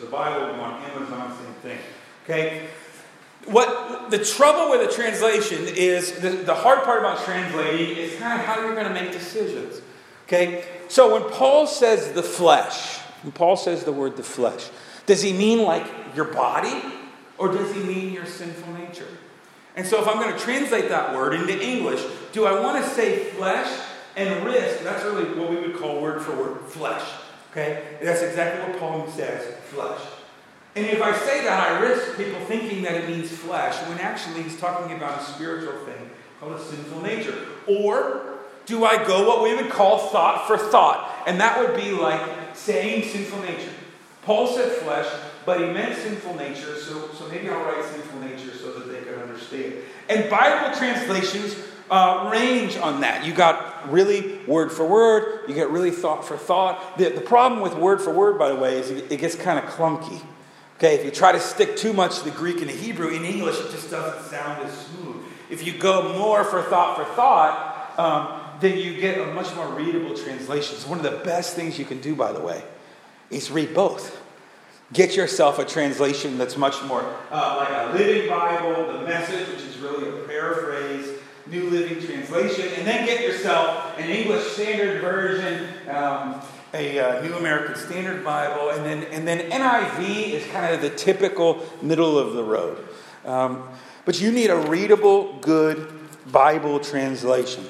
the 0.00 0.06
Bible. 0.06 0.60
on 0.60 0.82
Amazon, 0.84 1.36
same 1.36 1.54
thing. 1.62 1.78
Okay, 2.24 2.68
what 3.46 4.10
the 4.10 4.22
trouble 4.24 4.70
with 4.70 4.88
a 4.88 4.94
translation 4.94 5.66
is 5.66 6.12
the, 6.20 6.30
the 6.30 6.54
hard 6.54 6.82
part 6.84 7.00
about 7.00 7.24
translating 7.24 7.96
is 7.96 8.18
kind 8.18 8.38
of 8.38 8.46
how 8.46 8.60
you're 8.60 8.74
going 8.74 8.86
to 8.86 8.94
make 8.94 9.12
decisions. 9.12 9.80
Okay, 10.26 10.64
so 10.88 11.18
when 11.18 11.30
Paul 11.32 11.66
says 11.66 12.12
the 12.12 12.22
flesh, 12.22 12.98
when 13.22 13.32
Paul 13.32 13.56
says 13.56 13.84
the 13.84 13.92
word 13.92 14.16
the 14.16 14.22
flesh, 14.22 14.70
does 15.06 15.22
he 15.22 15.32
mean 15.32 15.62
like 15.62 15.86
your 16.14 16.26
body 16.26 16.82
or 17.38 17.48
does 17.48 17.74
he 17.74 17.82
mean 17.82 18.12
your 18.12 18.26
sinful 18.26 18.72
nature? 18.74 19.08
And 19.76 19.86
so 19.86 20.00
if 20.00 20.06
I'm 20.06 20.18
going 20.18 20.32
to 20.32 20.38
translate 20.38 20.88
that 20.88 21.14
word 21.14 21.34
into 21.34 21.58
English, 21.60 22.04
do 22.32 22.44
I 22.44 22.60
want 22.60 22.84
to 22.84 22.90
say 22.90 23.24
flesh 23.30 23.68
and 24.16 24.44
wrist? 24.44 24.84
That's 24.84 25.02
really 25.04 25.24
what 25.38 25.50
we 25.50 25.56
would 25.56 25.76
call 25.76 26.00
word 26.02 26.22
for 26.22 26.36
word 26.36 26.60
flesh. 26.60 27.02
Okay? 27.50 27.98
That's 28.02 28.22
exactly 28.22 28.70
what 28.70 28.80
Paul 28.80 29.08
says 29.08 29.54
flesh. 29.64 30.00
And 30.76 30.86
if 30.86 31.02
I 31.02 31.12
say 31.16 31.42
that, 31.44 31.68
I 31.68 31.80
risk 31.80 32.16
people 32.16 32.40
thinking 32.46 32.82
that 32.82 32.94
it 32.94 33.08
means 33.08 33.30
flesh, 33.30 33.76
when 33.88 33.98
actually 33.98 34.42
he's 34.42 34.58
talking 34.58 34.96
about 34.96 35.20
a 35.20 35.24
spiritual 35.24 35.84
thing 35.84 36.10
called 36.38 36.52
a 36.52 36.62
sinful 36.62 37.02
nature. 37.02 37.36
Or 37.66 38.38
do 38.66 38.84
I 38.84 39.04
go 39.04 39.26
what 39.26 39.42
we 39.42 39.54
would 39.54 39.70
call 39.70 39.98
thought 39.98 40.46
for 40.46 40.56
thought? 40.56 41.24
And 41.26 41.40
that 41.40 41.58
would 41.58 41.76
be 41.76 41.90
like 41.90 42.20
saying 42.54 43.10
sinful 43.10 43.40
nature. 43.42 43.72
Paul 44.22 44.46
said 44.46 44.70
flesh, 44.82 45.06
but 45.44 45.60
he 45.60 45.66
meant 45.66 45.96
sinful 45.96 46.36
nature, 46.36 46.76
so, 46.76 47.08
so 47.14 47.26
maybe 47.28 47.48
I'll 47.48 47.64
write 47.64 47.84
sinful 47.84 48.20
nature 48.20 48.56
so 48.56 48.72
that 48.78 48.92
they 48.92 49.02
can 49.02 49.14
understand. 49.14 49.74
And 50.08 50.30
Bible 50.30 50.76
translations 50.76 51.56
uh, 51.90 52.30
range 52.32 52.76
on 52.76 53.00
that. 53.00 53.24
You 53.24 53.34
got 53.34 53.90
really 53.90 54.38
word 54.46 54.70
for 54.72 54.86
word, 54.86 55.48
you 55.48 55.54
get 55.54 55.70
really 55.70 55.90
thought 55.90 56.24
for 56.24 56.36
thought. 56.36 56.96
The, 56.96 57.10
the 57.10 57.20
problem 57.20 57.60
with 57.60 57.74
word 57.74 58.00
for 58.00 58.12
word, 58.12 58.38
by 58.38 58.48
the 58.48 58.56
way, 58.56 58.78
is 58.78 58.90
it, 58.90 59.18
gets 59.18 59.34
kind 59.34 59.58
of 59.58 59.64
clunky. 59.66 60.22
Okay, 60.76 60.94
if 60.94 61.04
you 61.04 61.10
try 61.10 61.32
to 61.32 61.40
stick 61.40 61.76
too 61.76 61.92
much 61.92 62.20
to 62.20 62.24
the 62.24 62.30
Greek 62.30 62.60
and 62.60 62.68
the 62.68 62.74
Hebrew, 62.74 63.08
in 63.08 63.24
English 63.24 63.60
it 63.60 63.70
just 63.70 63.90
doesn't 63.90 64.30
sound 64.30 64.62
as 64.66 64.72
smooth. 64.86 65.16
If 65.50 65.66
you 65.66 65.76
go 65.76 66.16
more 66.16 66.44
for 66.44 66.62
thought 66.62 66.96
for 66.96 67.04
thought, 67.14 67.98
um, 67.98 68.40
then 68.60 68.78
you 68.78 68.98
get 69.00 69.18
a 69.18 69.26
much 69.32 69.54
more 69.56 69.68
readable 69.74 70.16
translation. 70.16 70.76
It's 70.76 70.86
one 70.86 70.98
of 70.98 71.04
the 71.04 71.18
best 71.24 71.54
things 71.54 71.78
you 71.78 71.84
can 71.84 72.00
do, 72.00 72.14
by 72.14 72.32
the 72.32 72.40
way, 72.40 72.62
is 73.30 73.50
read 73.50 73.74
both. 73.74 74.22
Get 74.92 75.16
yourself 75.16 75.58
a 75.58 75.64
translation 75.64 76.38
that's 76.38 76.56
much 76.56 76.82
more 76.84 77.04
uh, 77.30 77.56
like 77.58 77.68
a 77.70 77.96
living 77.96 78.28
Bible, 78.28 78.92
the 78.92 79.04
message, 79.04 79.48
which 79.48 79.62
is 79.62 79.78
really 79.78 80.08
a 80.08 80.22
paraphrase, 80.26 81.19
New 81.50 81.68
Living 81.68 82.04
Translation, 82.04 82.68
and 82.76 82.86
then 82.86 83.06
get 83.06 83.22
yourself 83.22 83.98
an 83.98 84.08
English 84.08 84.46
Standard 84.52 85.00
Version, 85.00 85.68
um, 85.88 86.40
a 86.72 86.98
uh, 86.98 87.22
New 87.22 87.34
American 87.34 87.74
Standard 87.74 88.24
Bible, 88.24 88.70
and 88.70 88.84
then, 88.84 89.02
and 89.12 89.26
then 89.26 89.50
NIV 89.50 90.30
is 90.30 90.46
kind 90.52 90.72
of 90.72 90.80
the 90.80 90.90
typical 90.90 91.66
middle 91.82 92.18
of 92.18 92.34
the 92.34 92.44
road. 92.44 92.86
Um, 93.24 93.68
but 94.04 94.20
you 94.20 94.30
need 94.30 94.50
a 94.50 94.56
readable, 94.56 95.38
good 95.40 95.92
Bible 96.30 96.78
translation. 96.78 97.66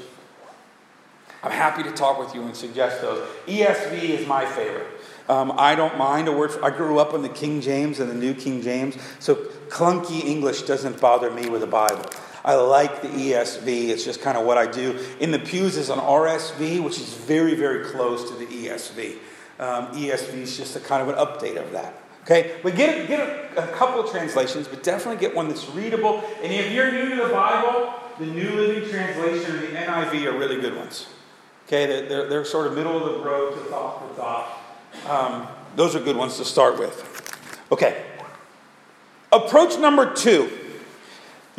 I'm 1.42 1.50
happy 1.50 1.82
to 1.82 1.92
talk 1.92 2.18
with 2.18 2.34
you 2.34 2.42
and 2.42 2.54
suggest 2.54 3.00
those. 3.00 3.26
ESV 3.46 4.02
is 4.02 4.26
my 4.26 4.44
favorite. 4.44 4.87
Um, 5.28 5.54
I 5.56 5.75
don't 5.75 5.96
mind 5.96 6.28
a 6.28 6.32
word. 6.32 6.52
For, 6.52 6.62
I 6.62 6.70
grew 6.70 6.99
up 6.99 7.14
on 7.14 7.22
the 7.22 7.28
King 7.30 7.60
James 7.60 7.99
and 8.00 8.10
the 8.10 8.14
New 8.14 8.34
King 8.34 8.60
James, 8.60 8.96
so 9.20 9.37
clunky 9.68 10.25
English 10.25 10.62
doesn't 10.62 11.00
bother 11.00 11.30
me 11.30 11.49
with 11.49 11.62
the 11.62 11.66
Bible. 11.66 12.04
I 12.44 12.54
like 12.54 13.02
the 13.02 13.09
ESV. 13.09 13.88
It's 13.88 14.04
just 14.04 14.20
kind 14.20 14.38
of 14.38 14.47
what 14.47 14.59
I 14.59 14.66
do. 14.66 14.99
In 15.20 15.30
the 15.30 15.38
pews 15.38 15.76
is 15.76 15.90
an 15.90 15.99
RSV, 15.99 16.82
which 16.82 16.99
is 16.99 17.14
very, 17.14 17.54
very 17.54 17.85
close 17.85 18.30
to 18.30 18.37
the 18.37 18.47
ESV. 18.47 19.16
Um, 19.59 19.88
ESV 19.88 20.35
is 20.35 20.56
just 20.56 20.76
a 20.76 20.80
kind 20.80 21.02
of 21.02 21.09
an 21.09 21.26
update 21.26 21.62
of 21.62 21.73
that. 21.73 21.94
Okay, 22.23 22.56
but 22.62 22.76
get, 22.76 23.09
get 23.09 23.20
a, 23.20 23.64
a 23.64 23.66
couple 23.73 24.04
translations, 24.04 24.68
but 24.68 24.82
definitely 24.82 25.20
get 25.20 25.35
one 25.35 25.49
that's 25.49 25.68
readable. 25.70 26.23
And 26.42 26.52
if 26.52 26.70
you're 26.73 26.92
new 26.92 27.11
to 27.11 27.16
the 27.16 27.32
Bible, 27.32 27.94
the 28.18 28.26
New 28.26 28.50
Living 28.50 28.88
Translation 28.88 29.56
and 29.56 29.62
the 29.64 29.80
NIV 29.80 30.26
are 30.26 30.38
really 30.38 30.61
good 30.61 30.76
ones. 30.76 31.09
Okay, 31.66 31.87
they're, 31.87 32.09
they're, 32.09 32.28
they're 32.28 32.44
sort 32.44 32.66
of 32.66 32.75
middle 32.75 32.97
of 32.97 33.14
the 33.14 33.25
road 33.25 33.54
to 33.54 33.61
thought 33.70 34.00
for 34.00 34.14
thought. 34.14 34.61
Um, 35.09 35.49
those 35.76 35.94
are 35.94 36.00
good 36.00 36.16
ones 36.16 36.37
to 36.37 36.44
start 36.44 36.78
with. 36.78 37.06
Okay. 37.73 38.04
Approach 39.32 39.78
number 39.78 40.12
two. 40.12 40.50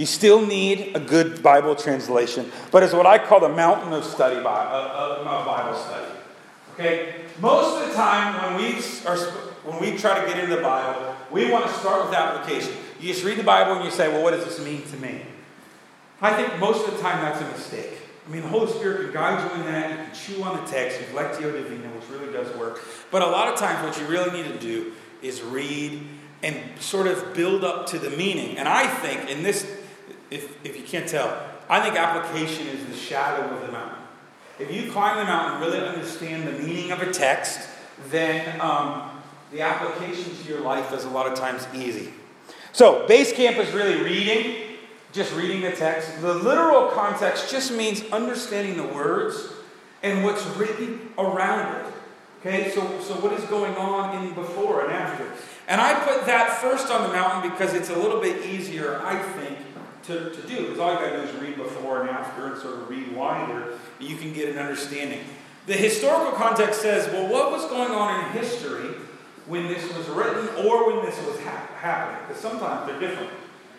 You 0.02 0.08
still 0.08 0.44
need 0.44 0.96
a 0.96 1.00
good 1.00 1.44
Bible 1.44 1.76
translation, 1.76 2.52
but 2.72 2.82
it's 2.82 2.92
what 2.92 3.06
I 3.06 3.20
call 3.20 3.40
the 3.40 3.50
mountain 3.50 3.94
of 3.94 4.04
study 4.04 4.38
uh, 4.38 4.50
uh, 4.50 5.46
Bible 5.46 5.78
study. 5.78 6.12
Okay, 6.74 7.14
most 7.40 7.80
of 7.80 7.88
the 7.88 7.94
time 7.94 8.56
when 8.56 8.66
we 8.66 8.80
are 9.06 9.16
when 9.64 9.80
we 9.80 9.96
try 10.00 10.20
to 10.20 10.26
get 10.26 10.44
into 10.44 10.56
the 10.56 10.62
Bible, 10.64 11.16
we 11.30 11.52
want 11.52 11.68
to 11.68 11.74
start 11.74 12.04
with 12.04 12.16
application. 12.16 12.74
You 13.00 13.14
just 13.14 13.24
read 13.24 13.38
the 13.38 13.44
Bible 13.44 13.74
and 13.74 13.86
you 13.86 13.92
say, 13.92 14.08
"Well, 14.08 14.24
what 14.24 14.32
does 14.32 14.44
this 14.44 14.60
mean 14.66 14.82
to 14.88 14.98
me?" 14.98 15.22
I 16.20 16.34
think 16.34 16.58
most 16.58 16.88
of 16.88 16.96
the 16.96 17.00
time 17.00 17.22
that's 17.22 17.40
a 17.40 17.46
mistake. 17.56 18.00
I 18.26 18.32
mean, 18.32 18.42
the 18.42 18.48
Holy 18.48 18.72
Spirit 18.72 19.04
can 19.04 19.14
guide 19.14 19.52
you 19.52 19.62
in 19.62 19.68
that. 19.72 19.92
You 19.92 19.98
can 19.98 20.16
chew 20.16 20.42
on 20.42 20.66
the 20.66 20.72
text, 20.72 21.00
use 21.00 21.10
Lectio 21.10 21.54
Divina, 21.54 21.90
which 21.90 22.10
really 22.10 22.34
does 22.34 22.52
work. 22.58 22.82
But 23.12 23.22
a 23.22 23.28
lot 23.28 23.50
of 23.50 23.60
times, 23.60 23.86
what 23.86 24.02
you 24.02 24.12
really 24.12 24.32
need 24.32 24.52
to 24.52 24.58
do 24.58 24.94
is 25.22 25.44
read 25.44 26.02
and 26.42 26.58
sort 26.80 27.06
of 27.06 27.36
build 27.36 27.64
up 27.64 27.86
to 27.86 28.00
the 28.00 28.10
meaning. 28.10 28.58
And 28.58 28.68
I 28.68 28.88
think, 28.88 29.30
in 29.30 29.44
this, 29.44 29.78
if, 30.32 30.66
if 30.66 30.78
you 30.78 30.84
can't 30.84 31.08
tell, 31.08 31.50
I 31.70 31.80
think 31.82 31.96
application 31.96 32.68
is 32.68 32.86
the 32.86 32.96
shadow 32.96 33.44
of 33.56 33.62
the 33.66 33.72
mountain. 33.72 34.00
If 34.58 34.72
you 34.72 34.92
climb 34.92 35.18
the 35.18 35.26
mountain 35.26 35.62
and 35.62 35.66
really 35.66 35.86
understand 35.86 36.48
the 36.48 36.64
meaning 36.64 36.92
of 36.92 37.02
a 37.02 37.12
text, 37.12 37.70
then 38.10 38.60
um, 38.60 39.22
the 39.52 39.62
application 39.62 40.36
to 40.36 40.50
your 40.50 40.62
life 40.62 40.92
is 40.94 41.04
a 41.04 41.10
lot 41.10 41.32
of 41.32 41.38
times 41.38 41.68
easy. 41.74 42.14
So, 42.72 43.06
base 43.08 43.34
camp 43.34 43.58
is 43.58 43.72
really 43.74 44.02
reading 44.02 44.72
just 45.14 45.36
reading 45.36 45.62
the 45.62 45.72
text. 45.72 46.22
The 46.22 46.34
literal 46.34 46.90
context 46.90 47.52
just 47.52 47.72
means 47.72 48.04
understanding 48.12 48.78
the 48.78 48.86
words 48.94 49.52
and 50.04 50.24
what's 50.24 50.46
written 50.58 51.12
around 51.18 51.76
it. 51.76 51.94
Okay, 52.40 52.72
so, 52.72 52.82
so 53.02 53.14
what 53.16 53.34
is 53.34 53.44
going 53.46 53.76
on 53.76 54.26
in 54.26 54.34
before 54.34 54.86
and 54.86 54.92
after? 54.92 55.30
And 55.68 55.80
I 55.80 55.94
put 55.94 56.26
that 56.26 56.60
first 56.60 56.90
on 56.90 57.04
the 57.04 57.14
mountain 57.14 57.52
because 57.52 57.74
it's 57.74 57.90
a 57.90 57.96
little 57.96 58.20
bit 58.20 58.46
easier, 58.46 59.02
I 59.04 59.22
think, 59.22 59.58
to, 60.04 60.30
to 60.30 60.48
do. 60.48 60.62
Because 60.64 60.80
all 60.80 60.94
you 60.94 61.00
got 61.00 61.12
to 61.12 61.18
do 61.18 61.24
is 61.24 61.36
read 61.42 61.56
before 61.58 62.02
and 62.02 62.10
after 62.10 62.48
and 62.48 62.62
sort 62.62 62.76
of 62.76 62.90
read 62.90 63.16
wider, 63.16 63.74
and 64.00 64.10
you 64.10 64.16
can 64.18 64.34
get 64.34 64.50
an 64.50 64.58
understanding. 64.58 65.20
The 65.68 65.74
historical 65.74 66.32
context 66.32 66.82
says, 66.82 67.08
well, 67.14 67.32
what 67.32 67.52
was 67.52 67.66
going 67.70 67.92
on 67.92 68.26
in 68.26 68.32
history 68.32 68.96
when 69.46 69.68
this 69.68 69.84
was 69.96 70.08
written 70.10 70.48
or 70.66 70.92
when 70.92 71.06
this 71.06 71.18
was 71.26 71.40
ha- 71.42 71.68
happening? 71.78 72.22
Because 72.28 72.42
sometimes 72.42 72.88
they're 72.88 73.00
different. 73.00 73.32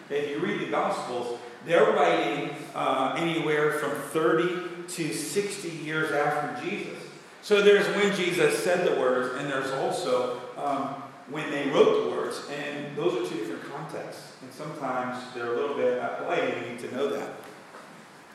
If 0.09 0.31
you 0.31 0.39
read 0.39 0.61
the 0.61 0.71
Gospels, 0.71 1.39
they're 1.65 1.93
writing 1.93 2.51
uh, 2.75 3.15
anywhere 3.17 3.73
from 3.73 3.91
30 3.91 4.85
to 4.89 5.13
60 5.13 5.69
years 5.69 6.13
after 6.13 6.65
Jesus. 6.65 6.99
So 7.41 7.63
there's 7.63 7.87
when 7.97 8.15
Jesus 8.15 8.63
said 8.63 8.87
the 8.87 9.01
words, 9.01 9.37
and 9.39 9.51
there's 9.51 9.71
also 9.73 10.41
um, 10.57 11.02
when 11.33 11.51
they 11.51 11.69
wrote 11.71 12.05
the 12.05 12.11
words, 12.11 12.43
and 12.51 12.97
those 12.97 13.15
are 13.15 13.29
two 13.29 13.41
different 13.41 13.65
contexts. 13.73 14.33
And 14.43 14.53
sometimes 14.53 15.19
they're 15.35 15.53
a 15.53 15.57
little 15.57 15.77
bit 15.77 15.99
at 15.99 16.25
play, 16.27 16.53
and 16.53 16.67
you 16.67 16.73
need 16.73 16.81
to 16.81 16.95
know 16.95 17.09
that. 17.09 17.35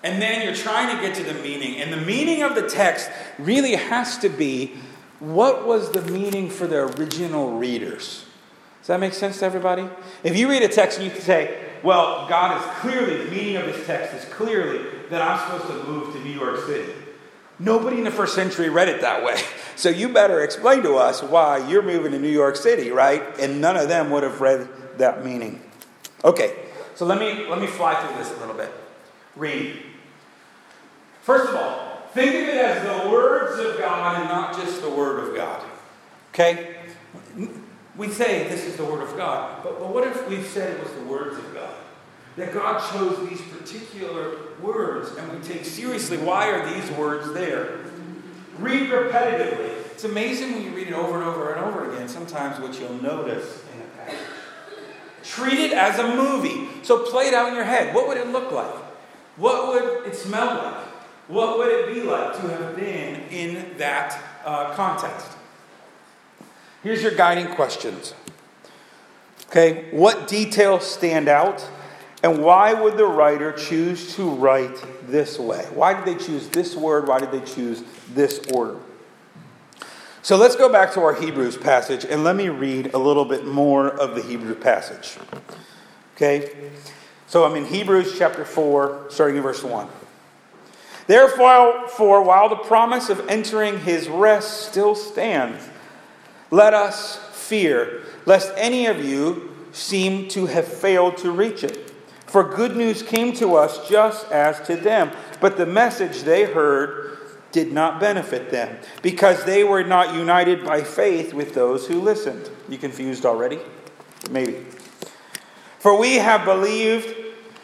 And 0.04 0.22
then 0.22 0.44
you're 0.44 0.56
trying 0.56 0.96
to 0.96 1.02
get 1.02 1.16
to 1.16 1.24
the 1.24 1.34
meaning. 1.42 1.78
And 1.78 1.92
the 1.92 1.98
meaning 1.98 2.44
of 2.44 2.56
the 2.56 2.68
text 2.68 3.10
really 3.38 3.76
has 3.76 4.18
to 4.20 4.30
be 4.30 4.76
what 5.20 5.66
was 5.66 5.92
the 5.92 6.02
meaning 6.04 6.50
for 6.50 6.68
the 6.68 6.88
original 7.00 7.58
readers? 7.58 8.26
Does 8.82 8.88
that 8.88 9.00
make 9.00 9.14
sense 9.14 9.40
to 9.40 9.46
everybody? 9.46 9.90
If 10.24 10.38
you 10.38 10.50
read 10.50 10.64
a 10.64 10.68
text 10.68 11.00
and 11.00 11.12
you 11.12 11.20
say, 11.20 11.66
well, 11.84 12.28
God 12.30 12.58
is 12.58 12.80
clearly, 12.80 13.26
the 13.26 13.32
meaning 13.32 13.58
of 13.58 13.66
this 13.66 13.86
text 13.86 14.14
is 14.14 14.26
clearly 14.34 14.86
that 15.10 15.22
I'm 15.22 15.40
supposed 15.40 15.68
to 15.68 15.92
move 15.92 16.14
to 16.14 16.20
New 16.24 16.32
York 16.32 16.66
City. 16.66 16.94
Nobody 17.60 17.98
in 17.98 18.04
the 18.04 18.12
first 18.12 18.36
century 18.36 18.70
read 18.70 18.88
it 18.90 19.02
that 19.02 19.24
way. 19.24 19.36
So 19.78 19.90
you 19.90 20.10
better 20.10 20.42
explain 20.42 20.82
to 20.82 20.96
us 20.96 21.22
why 21.22 21.70
you're 21.70 21.84
moving 21.84 22.12
to 22.14 22.18
New 22.18 22.32
York 22.32 22.56
City, 22.56 22.90
right? 22.90 23.22
And 23.40 23.62
none 23.62 23.78
of 23.78 23.88
them 23.88 24.10
would 24.10 24.24
have 24.24 24.42
read 24.42 24.68
that 24.98 25.24
meaning. 25.24 25.62
Okay, 26.24 26.56
so 26.96 27.06
let 27.06 27.20
me 27.20 27.46
let 27.48 27.62
me 27.62 27.68
fly 27.68 27.94
through 27.94 28.18
this 28.18 28.36
a 28.36 28.40
little 28.40 28.56
bit. 28.56 28.72
Read. 29.36 29.84
First 31.22 31.50
of 31.50 31.56
all, 31.58 32.02
think 32.16 32.30
of 32.30 32.50
it 32.50 32.56
as 32.56 33.04
the 33.04 33.12
words 33.12 33.60
of 33.60 33.78
God 33.78 34.20
and 34.20 34.28
not 34.28 34.56
just 34.56 34.82
the 34.82 34.90
word 34.90 35.28
of 35.28 35.36
God. 35.36 35.64
Okay? 36.34 36.78
We 37.96 38.10
say 38.10 38.48
this 38.48 38.66
is 38.66 38.78
the 38.78 38.86
word 38.86 39.04
of 39.04 39.16
God, 39.16 39.64
but, 39.64 39.80
but 39.80 39.94
what 39.94 40.08
if 40.08 40.28
we 40.28 40.42
said 40.42 40.76
it 40.76 40.84
was 40.84 40.92
the 40.94 41.04
words 41.04 41.38
of 41.38 41.54
God? 41.54 41.76
That 42.38 42.54
God 42.54 42.80
chose 42.92 43.28
these 43.28 43.42
particular 43.42 44.38
words 44.62 45.10
and 45.18 45.32
we 45.32 45.40
take 45.46 45.66
seriously 45.66 46.18
why 46.18 46.50
are 46.52 46.74
these 46.74 46.90
words 46.92 47.34
there? 47.34 47.80
Read 48.60 48.90
repetitively. 48.90 49.74
It's 49.92 50.04
amazing 50.04 50.54
when 50.54 50.64
you 50.64 50.70
read 50.70 50.88
it 50.88 50.94
over 50.94 51.16
and 51.16 51.24
over 51.24 51.54
and 51.54 51.66
over 51.66 51.92
again, 51.92 52.08
sometimes 52.08 52.60
what 52.60 52.80
you'll 52.80 53.02
notice 53.02 53.64
in 53.74 53.82
a 53.82 54.06
passage. 54.06 54.28
Treat 55.24 55.60
it 55.60 55.74
as 55.74 55.98
a 55.98 56.16
movie. 56.16 56.68
So 56.84 57.04
play 57.10 57.26
it 57.26 57.34
out 57.34 57.50
in 57.50 57.56
your 57.56 57.64
head. 57.64 57.96
What 57.96 58.08
would 58.08 58.18
it 58.18 58.28
look 58.28 58.52
like? 58.52 58.76
What 59.38 59.68
would 59.70 60.08
it 60.08 60.16
smell 60.16 60.64
like? 60.64 60.86
What 61.28 61.58
would 61.58 61.70
it 61.70 61.94
be 61.94 62.02
like 62.04 62.36
to 62.36 62.42
have 62.42 62.76
been 62.76 63.24
in 63.32 63.78
that 63.80 64.22
uh, 64.46 64.74
context? 64.76 65.28
Here's 66.84 67.02
your 67.02 67.16
guiding 67.16 67.48
questions. 67.56 68.14
Okay, 69.48 69.88
what 69.92 70.28
details 70.28 70.86
stand 70.86 71.28
out? 71.28 71.68
And 72.28 72.44
why 72.44 72.74
would 72.74 72.98
the 72.98 73.06
writer 73.06 73.54
choose 73.54 74.14
to 74.18 74.30
write 74.30 74.84
this 75.08 75.40
way? 75.40 75.66
Why 75.74 75.94
did 75.94 76.04
they 76.04 76.22
choose 76.22 76.50
this 76.50 76.76
word? 76.76 77.08
Why 77.08 77.20
did 77.20 77.32
they 77.32 77.40
choose 77.40 77.84
this 78.14 78.40
order? 78.52 78.76
So 80.24 80.36
let's 80.36 80.58
go 80.58 80.70
back 80.70 80.92
to 80.96 81.02
our 81.04 81.14
Hebrews 81.14 81.56
passage 81.56 82.04
and 82.04 82.26
let 82.26 82.36
me 82.36 82.50
read 82.50 82.94
a 82.94 82.98
little 82.98 83.24
bit 83.24 83.46
more 83.46 83.88
of 83.88 84.14
the 84.14 84.22
Hebrew 84.22 84.56
passage. 84.56 85.18
Okay? 86.16 86.52
So 87.28 87.46
I'm 87.46 87.56
in 87.56 87.64
Hebrews 87.64 88.18
chapter 88.18 88.44
4, 88.44 89.06
starting 89.08 89.38
in 89.38 89.44
verse 89.44 89.64
1. 89.64 89.88
Therefore, 91.08 91.88
for 91.88 92.22
while 92.24 92.50
the 92.50 92.58
promise 92.58 93.10
of 93.10 93.26
entering 93.30 93.80
his 93.80 94.10
rest 94.10 94.68
still 94.68 94.96
stands, 94.96 95.64
let 96.52 96.74
us 96.74 97.22
fear, 97.32 98.04
lest 98.26 98.52
any 98.58 98.88
of 98.88 99.02
you 99.02 99.56
seem 99.72 100.28
to 100.28 100.48
have 100.48 100.68
failed 100.68 101.16
to 101.20 101.32
reach 101.32 101.64
it. 101.64 101.87
For 102.28 102.44
good 102.44 102.76
news 102.76 103.02
came 103.02 103.34
to 103.34 103.56
us 103.56 103.88
just 103.88 104.30
as 104.32 104.60
to 104.68 104.76
them, 104.76 105.12
but 105.40 105.58
the 105.58 105.66
message 105.66 106.24
they 106.24 106.44
heard 106.44 107.18
did 107.54 107.72
not 107.72 108.00
benefit 108.00 108.52
them, 108.52 108.78
because 109.02 109.46
they 109.46 109.64
were 109.64 109.84
not 109.84 110.14
united 110.14 110.66
by 110.66 110.84
faith 110.84 111.34
with 111.34 111.54
those 111.54 111.88
who 111.88 112.02
listened. 112.02 112.50
You 112.68 112.78
confused 112.78 113.26
already? 113.26 113.60
Maybe. 114.30 114.66
For 115.80 115.98
we 115.98 116.16
have 116.16 116.44
believed, 116.44 117.16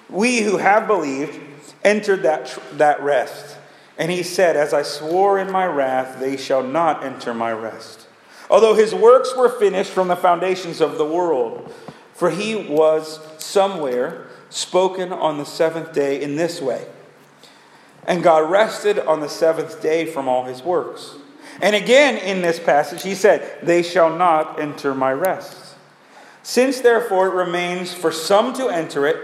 we 0.09 0.39
who 0.39 0.57
have 0.57 0.87
believed, 0.87 1.39
entered 1.83 2.23
that, 2.23 2.57
that 2.73 3.03
rest. 3.03 3.57
And 3.97 4.09
he 4.09 4.23
said, 4.23 4.55
As 4.55 4.73
I 4.73 4.83
swore 4.83 5.37
in 5.39 5.51
my 5.51 5.65
wrath, 5.65 6.19
they 6.19 6.37
shall 6.37 6.63
not 6.63 7.03
enter 7.03 7.33
my 7.33 7.51
rest. 7.51 8.07
Although 8.49 8.75
his 8.75 8.95
works 8.95 9.35
were 9.35 9.49
finished 9.49 9.91
from 9.91 10.07
the 10.07 10.15
foundations 10.15 10.79
of 10.79 10.97
the 10.97 11.05
world, 11.05 11.73
for 12.13 12.29
he 12.29 12.55
was 12.55 13.19
somewhere 13.37 14.27
spoken 14.53 15.11
on 15.11 15.39
the 15.39 15.45
seventh 15.45 15.93
day 15.93 16.21
in 16.21 16.35
this 16.35 16.61
way. 16.61 16.85
And 18.05 18.21
God 18.21 18.51
rested 18.51 18.99
on 18.99 19.19
the 19.19 19.29
seventh 19.29 19.81
day 19.81 20.05
from 20.05 20.27
all 20.27 20.45
his 20.45 20.61
works. 20.61 21.15
And 21.61 21.75
again 21.75 22.17
in 22.17 22.41
this 22.41 22.59
passage, 22.59 23.03
he 23.03 23.15
said, 23.15 23.59
They 23.63 23.81
shall 23.81 24.15
not 24.15 24.59
enter 24.59 24.93
my 24.93 25.11
rest. 25.11 25.75
Since 26.43 26.81
therefore 26.81 27.27
it 27.27 27.45
remains 27.45 27.93
for 27.93 28.11
some 28.11 28.53
to 28.53 28.67
enter 28.67 29.07
it, 29.07 29.17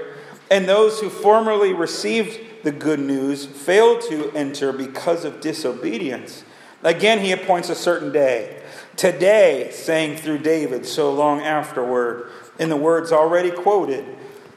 and 0.49 0.67
those 0.67 0.99
who 0.99 1.09
formerly 1.09 1.73
received 1.73 2.63
the 2.63 2.71
good 2.71 2.99
news 2.99 3.45
failed 3.45 4.01
to 4.09 4.31
enter 4.31 4.71
because 4.71 5.25
of 5.25 5.41
disobedience, 5.41 6.43
again 6.81 7.19
he 7.19 7.31
appoints 7.31 7.69
a 7.69 7.75
certain 7.75 8.11
day. 8.11 8.63
Today, 8.95 9.69
saying 9.71 10.17
through 10.17 10.39
David 10.39 10.85
so 10.85 11.13
long 11.13 11.41
afterward, 11.41 12.31
in 12.57 12.69
the 12.69 12.75
words 12.75 13.11
already 13.11 13.51
quoted, 13.51 14.05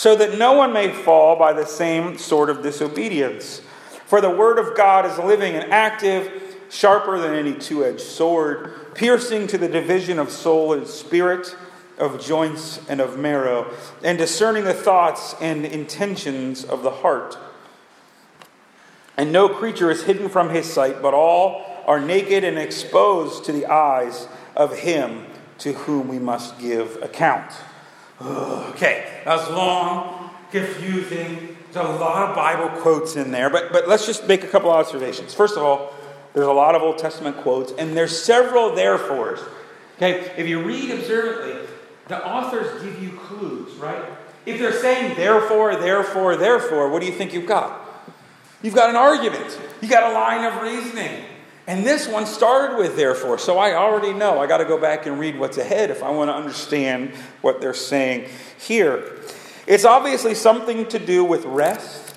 so 0.00 0.16
that 0.16 0.38
no 0.38 0.54
one 0.54 0.72
may 0.72 0.90
fall 0.90 1.36
by 1.36 1.52
the 1.52 1.66
same 1.66 2.16
sort 2.16 2.48
of 2.48 2.62
disobedience. 2.62 3.60
For 4.06 4.22
the 4.22 4.30
word 4.30 4.58
of 4.58 4.74
God 4.74 5.04
is 5.04 5.18
living 5.18 5.54
and 5.54 5.70
active, 5.70 6.56
sharper 6.70 7.18
than 7.18 7.34
any 7.34 7.52
two 7.52 7.84
edged 7.84 8.00
sword, 8.00 8.94
piercing 8.94 9.46
to 9.48 9.58
the 9.58 9.68
division 9.68 10.18
of 10.18 10.30
soul 10.30 10.72
and 10.72 10.86
spirit, 10.86 11.54
of 11.98 12.18
joints 12.18 12.80
and 12.88 12.98
of 12.98 13.18
marrow, 13.18 13.70
and 14.02 14.16
discerning 14.16 14.64
the 14.64 14.72
thoughts 14.72 15.34
and 15.38 15.66
intentions 15.66 16.64
of 16.64 16.82
the 16.82 16.90
heart. 16.90 17.36
And 19.18 19.30
no 19.30 19.50
creature 19.50 19.90
is 19.90 20.04
hidden 20.04 20.30
from 20.30 20.48
his 20.48 20.64
sight, 20.64 21.02
but 21.02 21.12
all 21.12 21.62
are 21.86 22.00
naked 22.00 22.42
and 22.42 22.58
exposed 22.58 23.44
to 23.44 23.52
the 23.52 23.66
eyes 23.66 24.28
of 24.56 24.78
him 24.78 25.26
to 25.58 25.74
whom 25.74 26.08
we 26.08 26.18
must 26.18 26.58
give 26.58 26.96
account. 27.02 27.52
Okay, 28.20 29.22
that 29.24 29.36
was 29.38 29.50
long, 29.50 30.30
confusing. 30.50 31.56
There's 31.72 31.86
a 31.86 31.88
lot 31.88 32.28
of 32.28 32.36
Bible 32.36 32.68
quotes 32.80 33.16
in 33.16 33.30
there, 33.30 33.48
but, 33.48 33.72
but 33.72 33.88
let's 33.88 34.06
just 34.06 34.26
make 34.26 34.44
a 34.44 34.48
couple 34.48 34.70
observations. 34.70 35.32
First 35.32 35.56
of 35.56 35.62
all, 35.62 35.94
there's 36.34 36.46
a 36.46 36.52
lot 36.52 36.74
of 36.74 36.82
Old 36.82 36.98
Testament 36.98 37.38
quotes, 37.38 37.72
and 37.72 37.96
there's 37.96 38.22
several 38.22 38.74
therefores. 38.74 39.40
Okay, 39.96 40.32
if 40.36 40.46
you 40.46 40.62
read 40.62 40.90
observantly, 40.90 41.66
the 42.08 42.26
authors 42.26 42.82
give 42.82 43.02
you 43.02 43.10
clues, 43.10 43.72
right? 43.76 44.02
If 44.46 44.58
they're 44.58 44.72
saying 44.72 45.16
therefore, 45.16 45.76
therefore, 45.76 46.36
therefore, 46.36 46.90
what 46.90 47.00
do 47.00 47.06
you 47.06 47.12
think 47.12 47.32
you've 47.32 47.46
got? 47.46 47.86
You've 48.62 48.74
got 48.74 48.90
an 48.90 48.96
argument. 48.96 49.58
You 49.80 49.88
got 49.88 50.10
a 50.10 50.14
line 50.14 50.44
of 50.44 50.62
reasoning. 50.62 51.24
And 51.70 51.86
this 51.86 52.08
one 52.08 52.26
started 52.26 52.78
with 52.78 52.96
therefore, 52.96 53.38
so 53.38 53.56
I 53.56 53.74
already 53.74 54.12
know 54.12 54.40
I 54.40 54.48
got 54.48 54.58
to 54.58 54.64
go 54.64 54.76
back 54.76 55.06
and 55.06 55.20
read 55.20 55.38
what's 55.38 55.56
ahead 55.56 55.92
if 55.92 56.02
I 56.02 56.10
want 56.10 56.28
to 56.28 56.34
understand 56.34 57.12
what 57.42 57.60
they're 57.60 57.74
saying 57.74 58.28
here. 58.58 59.20
It's 59.68 59.84
obviously 59.84 60.34
something 60.34 60.88
to 60.88 60.98
do 60.98 61.22
with 61.22 61.44
rest 61.44 62.16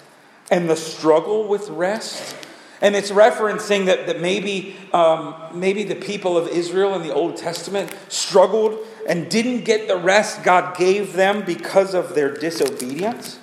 and 0.49 0.67
the 0.67 0.75
struggle 0.75 1.47
with 1.47 1.69
rest. 1.69 2.35
And 2.81 2.95
it's 2.95 3.11
referencing 3.11 3.85
that, 3.85 4.07
that 4.07 4.19
maybe, 4.19 4.75
um, 4.91 5.35
maybe 5.53 5.83
the 5.83 5.97
people 5.97 6.35
of 6.35 6.47
Israel 6.47 6.95
in 6.95 7.03
the 7.03 7.13
Old 7.13 7.37
Testament 7.37 7.95
struggled 8.09 8.79
and 9.07 9.29
didn't 9.29 9.65
get 9.65 9.87
the 9.87 9.97
rest 9.97 10.41
God 10.41 10.75
gave 10.75 11.13
them 11.13 11.45
because 11.45 11.93
of 11.93 12.15
their 12.15 12.33
disobedience. 12.33 13.37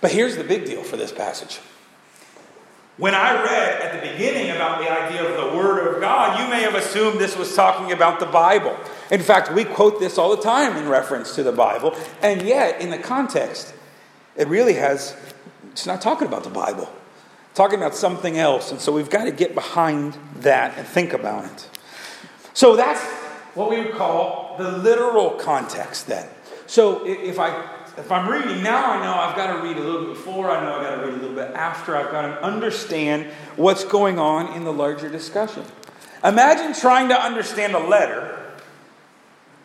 But 0.00 0.12
here's 0.12 0.38
the 0.38 0.44
big 0.44 0.64
deal 0.64 0.82
for 0.82 0.96
this 0.96 1.12
passage 1.12 1.60
when 2.98 3.14
I 3.14 3.42
read 3.42 3.80
at 3.80 4.00
the 4.00 4.10
beginning 4.10 4.50
about 4.50 4.80
the 4.80 4.90
idea 4.90 5.24
of 5.24 5.36
the 5.36 5.56
Word 5.56 5.94
of 5.94 6.00
God, 6.00 6.40
you 6.40 6.50
may 6.50 6.62
have 6.62 6.74
assumed 6.74 7.20
this 7.20 7.36
was 7.36 7.54
talking 7.54 7.92
about 7.92 8.20
the 8.20 8.26
Bible. 8.26 8.76
In 9.10 9.22
fact, 9.22 9.52
we 9.52 9.64
quote 9.64 10.00
this 10.00 10.18
all 10.18 10.34
the 10.36 10.42
time 10.42 10.76
in 10.76 10.88
reference 10.88 11.34
to 11.36 11.42
the 11.42 11.52
Bible, 11.52 11.96
and 12.22 12.42
yet, 12.42 12.80
in 12.80 12.90
the 12.90 12.98
context, 12.98 13.72
it 14.36 14.48
really 14.48 14.74
has 14.74 15.16
it's 15.78 15.86
not 15.86 16.00
talking 16.00 16.26
about 16.26 16.42
the 16.42 16.50
Bible, 16.50 16.92
talking 17.54 17.78
about 17.78 17.94
something 17.94 18.36
else. 18.36 18.72
And 18.72 18.80
so 18.80 18.90
we've 18.90 19.10
got 19.10 19.24
to 19.24 19.30
get 19.30 19.54
behind 19.54 20.18
that 20.40 20.76
and 20.76 20.84
think 20.84 21.12
about 21.12 21.44
it. 21.44 21.70
So 22.52 22.74
that's 22.74 23.00
what 23.54 23.70
we 23.70 23.80
would 23.80 23.92
call 23.92 24.56
the 24.58 24.72
literal 24.72 25.30
context 25.30 26.08
then. 26.08 26.28
So 26.66 27.06
if 27.06 27.38
I 27.38 27.77
if 27.98 28.12
I'm 28.12 28.28
reading 28.28 28.62
now, 28.62 28.92
I 28.92 29.02
know 29.02 29.12
I've 29.12 29.36
got 29.36 29.56
to 29.56 29.62
read 29.62 29.76
a 29.76 29.80
little 29.80 30.06
bit 30.06 30.14
before, 30.14 30.50
I 30.50 30.64
know 30.64 30.76
I've 30.76 30.82
got 30.82 30.96
to 30.96 31.06
read 31.06 31.14
a 31.14 31.20
little 31.20 31.34
bit 31.34 31.54
after, 31.54 31.96
I've 31.96 32.10
got 32.10 32.22
to 32.22 32.42
understand 32.42 33.26
what's 33.56 33.84
going 33.84 34.18
on 34.18 34.54
in 34.54 34.64
the 34.64 34.72
larger 34.72 35.08
discussion. 35.08 35.64
Imagine 36.24 36.74
trying 36.74 37.08
to 37.08 37.20
understand 37.20 37.74
a 37.74 37.78
letter 37.78 38.38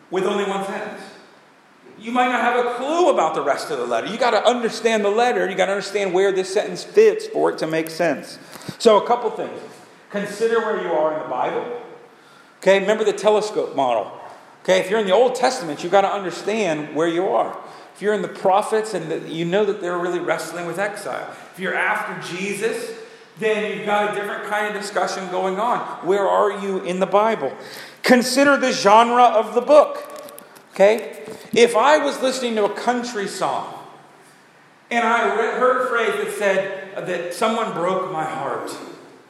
with 0.10 0.26
only 0.26 0.46
one 0.46 0.65
sentence. 0.65 1.02
You 2.00 2.12
might 2.12 2.28
not 2.28 2.41
have 2.41 2.65
a 2.65 2.74
clue 2.76 3.12
about 3.12 3.36
the 3.36 3.41
rest 3.41 3.72
of 3.72 3.78
the 3.78 3.86
letter. 3.86 4.08
You 4.08 4.17
got 4.17 4.32
to 4.32 4.46
understand 4.46 5.06
the 5.06 5.10
letter, 5.10 5.50
you 5.50 5.56
got 5.56 5.67
to 5.67 5.72
understand 5.72 6.13
where 6.13 6.32
this 6.32 6.52
sentence 6.54 6.84
fits 6.84 7.28
for 7.28 7.52
it 7.52 7.60
to 7.60 7.67
make 7.67 7.89
sense. 7.89 8.39
So, 8.80 9.02
a 9.02 9.08
couple 9.08 9.30
things. 9.32 9.60
Consider 10.10 10.60
where 10.60 10.82
you 10.82 10.91
are 10.91 11.13
in 11.13 11.24
the 11.24 11.30
Bible. 11.30 11.82
Okay, 12.60 12.80
remember 12.80 13.04
the 13.04 13.13
telescope 13.13 13.76
model. 13.76 14.12
Okay, 14.63 14.80
if 14.80 14.89
you're 14.89 15.00
in 15.00 15.06
the 15.06 15.13
Old 15.13 15.36
Testament, 15.36 15.84
you've 15.84 15.91
got 15.91 16.02
to 16.02 16.12
understand 16.12 16.96
where 16.96 17.08
you 17.08 17.28
are. 17.28 17.58
You're 18.04 18.13
in 18.13 18.22
the 18.22 18.28
prophets 18.28 18.94
and 18.94 19.10
the, 19.10 19.30
you 19.30 19.46
know 19.46 19.63
that 19.63 19.80
they're 19.80 19.98
really 19.98 20.20
wrestling 20.20 20.66
with 20.66 20.78
exile. 20.78 21.26
If 21.54 21.58
you're 21.58 21.74
after 21.74 22.36
Jesus, 22.36 22.92
then 23.39 23.78
you've 23.78 23.86
got 23.86 24.12
a 24.12 24.13
different 24.13 24.44
kind 24.50 24.76
of 24.76 24.82
discussion 24.82 25.26
going 25.32 25.58
on. 25.58 25.80
Where 26.06 26.28
are 26.28 26.52
you 26.60 26.84
in 26.84 27.00
the 27.00 27.06
Bible? 27.06 27.56
Consider 28.02 28.58
the 28.58 28.74
genre 28.74 29.24
of 29.24 29.56
the 29.56 29.62
book. 29.62 30.34
Okay? 30.74 31.24
If 31.54 31.78
I 31.78 31.98
was 32.00 32.22
listening 32.22 32.56
to 32.56 32.66
a 32.66 32.74
country 32.74 33.26
song 33.26 33.74
and 34.92 35.08
I 35.08 35.30
heard 35.58 35.86
a 35.86 35.88
phrase 35.88 36.26
that 36.26 36.38
said 36.38 37.08
that 37.08 37.34
someone 37.34 37.72
broke 37.72 38.12
my 38.12 38.26
heart, 38.26 38.70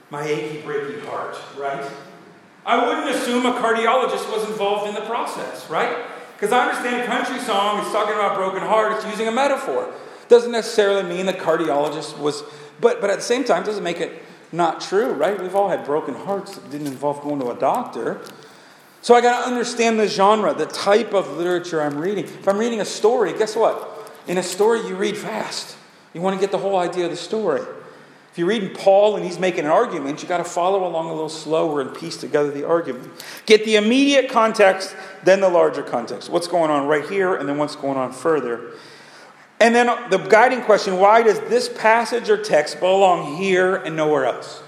my 0.09 0.25
achy, 0.25 0.63
breaky 0.63 1.05
heart, 1.05 1.37
right? 1.59 1.87
I 2.65 2.87
wouldn't 2.87 3.15
assume 3.15 3.45
a 3.45 3.51
cardiologist 3.51 4.31
was 4.31 4.49
involved 4.49 4.89
in 4.89 4.95
the 4.95 5.01
process, 5.01 5.69
right? 5.69 5.95
Because 6.35 6.51
I 6.51 6.67
understand 6.67 7.05
country 7.05 7.39
song 7.39 7.79
is 7.85 7.91
talking 7.91 8.15
about 8.15 8.35
broken 8.35 8.61
heart, 8.61 8.93
it's 8.93 9.05
using 9.05 9.27
a 9.27 9.31
metaphor. 9.31 9.93
Doesn't 10.29 10.51
necessarily 10.51 11.03
mean 11.03 11.25
the 11.25 11.33
cardiologist 11.33 12.17
was, 12.17 12.43
but, 12.81 13.01
but 13.01 13.09
at 13.09 13.17
the 13.17 13.23
same 13.23 13.43
time, 13.43 13.63
doesn't 13.63 13.83
make 13.83 13.99
it 13.99 14.21
not 14.51 14.81
true, 14.81 15.11
right? 15.13 15.39
We've 15.39 15.55
all 15.55 15.69
had 15.69 15.85
broken 15.85 16.13
hearts 16.13 16.55
that 16.55 16.69
didn't 16.69 16.87
involve 16.87 17.21
going 17.21 17.39
to 17.39 17.51
a 17.51 17.55
doctor. 17.55 18.21
So 19.01 19.15
I 19.15 19.21
got 19.21 19.41
to 19.41 19.47
understand 19.47 19.99
the 19.99 20.07
genre, 20.07 20.53
the 20.53 20.65
type 20.65 21.13
of 21.13 21.37
literature 21.37 21.81
I'm 21.81 21.97
reading. 21.97 22.23
If 22.23 22.47
I'm 22.47 22.57
reading 22.57 22.79
a 22.79 22.85
story, 22.85 23.37
guess 23.37 23.55
what? 23.55 24.11
In 24.27 24.37
a 24.37 24.43
story, 24.43 24.87
you 24.87 24.95
read 24.95 25.17
fast. 25.17 25.75
You 26.13 26.21
want 26.21 26.35
to 26.35 26.39
get 26.39 26.51
the 26.51 26.57
whole 26.57 26.77
idea 26.77 27.05
of 27.05 27.11
the 27.11 27.17
story. 27.17 27.61
If 28.33 28.39
you're 28.39 28.47
reading 28.47 28.73
Paul 28.73 29.15
and 29.15 29.23
he's 29.23 29.37
making 29.37 29.65
an 29.65 29.69
argument, 29.69 30.23
you've 30.23 30.29
got 30.29 30.39
to 30.39 30.43
follow 30.43 30.87
along 30.87 31.05
a 31.05 31.13
little 31.13 31.29
slower 31.29 31.81
and 31.81 31.95
piece 31.95 32.17
together 32.17 32.49
the 32.49 32.67
argument. 32.67 33.11
Get 33.45 33.63
the 33.63 33.75
immediate 33.75 34.27
context, 34.27 34.95
then 35.23 35.39
the 35.39 35.49
larger 35.49 35.83
context. 35.83 36.31
What's 36.31 36.47
going 36.47 36.71
on 36.71 36.87
right 36.87 37.07
here, 37.07 37.35
and 37.35 37.47
then 37.47 37.59
what's 37.59 37.75
going 37.75 37.95
on 37.95 38.11
further. 38.11 38.71
And 39.59 39.75
then 39.75 39.85
the 40.09 40.17
guiding 40.17 40.61
question 40.61 40.97
why 40.97 41.21
does 41.21 41.41
this 41.41 41.69
passage 41.69 42.27
or 42.27 42.37
text 42.41 42.79
belong 42.79 43.37
here 43.37 43.75
and 43.75 43.95
nowhere 43.95 44.25
else? 44.25 44.63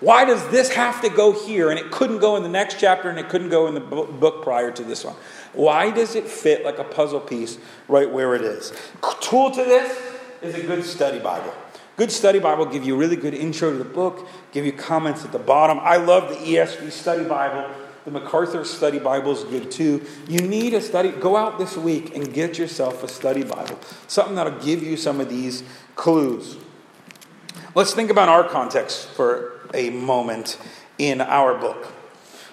Why 0.00 0.24
does 0.24 0.48
this 0.48 0.72
have 0.72 1.02
to 1.02 1.10
go 1.10 1.32
here 1.44 1.68
and 1.68 1.78
it 1.78 1.90
couldn't 1.90 2.20
go 2.20 2.36
in 2.36 2.42
the 2.42 2.48
next 2.48 2.80
chapter 2.80 3.10
and 3.10 3.18
it 3.18 3.28
couldn't 3.28 3.50
go 3.50 3.66
in 3.66 3.74
the 3.74 3.80
book 3.80 4.42
prior 4.42 4.70
to 4.70 4.82
this 4.82 5.04
one? 5.04 5.14
Why 5.52 5.90
does 5.90 6.14
it 6.14 6.26
fit 6.26 6.64
like 6.64 6.78
a 6.78 6.84
puzzle 6.84 7.20
piece 7.20 7.58
right 7.86 8.10
where 8.10 8.34
it 8.34 8.40
is? 8.40 8.72
Tool 9.20 9.50
to 9.50 9.62
this 9.62 10.00
is 10.40 10.54
a 10.54 10.62
good 10.62 10.84
study 10.84 11.18
Bible. 11.18 11.52
Good 12.00 12.12
study 12.12 12.38
Bible 12.38 12.64
give 12.64 12.86
you 12.86 12.94
a 12.94 12.96
really 12.96 13.14
good 13.14 13.34
intro 13.34 13.72
to 13.72 13.76
the 13.76 13.84
book, 13.84 14.26
give 14.52 14.64
you 14.64 14.72
comments 14.72 15.22
at 15.26 15.32
the 15.32 15.38
bottom. 15.38 15.78
I 15.82 15.98
love 15.98 16.30
the 16.30 16.36
ESV 16.36 16.90
study 16.92 17.24
Bible. 17.24 17.70
The 18.06 18.10
MacArthur 18.10 18.64
Study 18.64 18.98
Bible 18.98 19.32
is 19.32 19.44
good 19.44 19.70
too. 19.70 20.06
You 20.26 20.40
need 20.40 20.72
a 20.72 20.80
study. 20.80 21.10
Go 21.10 21.36
out 21.36 21.58
this 21.58 21.76
week 21.76 22.16
and 22.16 22.32
get 22.32 22.56
yourself 22.56 23.04
a 23.04 23.08
study 23.08 23.42
Bible. 23.42 23.78
Something 24.06 24.36
that'll 24.36 24.64
give 24.64 24.82
you 24.82 24.96
some 24.96 25.20
of 25.20 25.28
these 25.28 25.62
clues. 25.94 26.56
Let's 27.74 27.92
think 27.92 28.10
about 28.10 28.30
our 28.30 28.44
context 28.44 29.08
for 29.08 29.60
a 29.74 29.90
moment 29.90 30.56
in 30.96 31.20
our 31.20 31.58
book. 31.58 31.92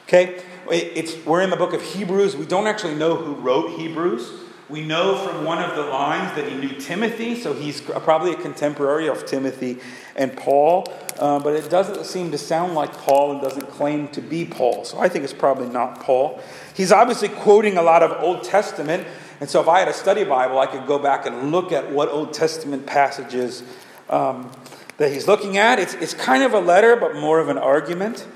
Okay? 0.07 0.41
It's, 0.69 1.25
we're 1.25 1.41
in 1.41 1.51
the 1.51 1.55
book 1.55 1.71
of 1.71 1.81
Hebrews. 1.81 2.35
We 2.35 2.45
don't 2.45 2.67
actually 2.67 2.95
know 2.95 3.15
who 3.15 3.35
wrote 3.35 3.79
Hebrews. 3.79 4.29
We 4.69 4.81
know 4.81 5.15
from 5.15 5.45
one 5.45 5.63
of 5.63 5.77
the 5.77 5.83
lines 5.83 6.35
that 6.35 6.49
he 6.49 6.57
knew 6.57 6.77
Timothy, 6.79 7.39
so 7.39 7.53
he's 7.53 7.79
probably 7.79 8.33
a 8.33 8.35
contemporary 8.35 9.07
of 9.07 9.25
Timothy 9.25 9.77
and 10.15 10.35
Paul. 10.35 10.91
Uh, 11.17 11.39
but 11.39 11.53
it 11.53 11.69
doesn't 11.69 12.05
seem 12.05 12.31
to 12.31 12.37
sound 12.37 12.75
like 12.75 12.91
Paul 12.93 13.31
and 13.31 13.41
doesn't 13.41 13.69
claim 13.69 14.09
to 14.09 14.21
be 14.21 14.43
Paul. 14.43 14.83
So 14.83 14.99
I 14.99 15.07
think 15.07 15.23
it's 15.23 15.33
probably 15.33 15.69
not 15.69 16.01
Paul. 16.01 16.41
He's 16.75 16.91
obviously 16.91 17.29
quoting 17.29 17.77
a 17.77 17.81
lot 17.81 18.03
of 18.03 18.21
Old 18.21 18.43
Testament. 18.43 19.07
And 19.39 19.49
so 19.49 19.61
if 19.61 19.69
I 19.69 19.79
had 19.79 19.87
a 19.87 19.93
study 19.93 20.25
Bible, 20.25 20.59
I 20.59 20.65
could 20.65 20.85
go 20.85 20.99
back 20.99 21.25
and 21.25 21.51
look 21.51 21.71
at 21.71 21.91
what 21.91 22.09
Old 22.09 22.33
Testament 22.33 22.85
passages 22.85 23.63
um, 24.09 24.51
that 24.97 25.11
he's 25.11 25.27
looking 25.27 25.57
at. 25.57 25.79
It's, 25.79 25.93
it's 25.93 26.13
kind 26.13 26.43
of 26.43 26.53
a 26.53 26.59
letter, 26.59 26.95
but 26.97 27.15
more 27.15 27.39
of 27.39 27.47
an 27.47 27.57
argument. 27.57 28.27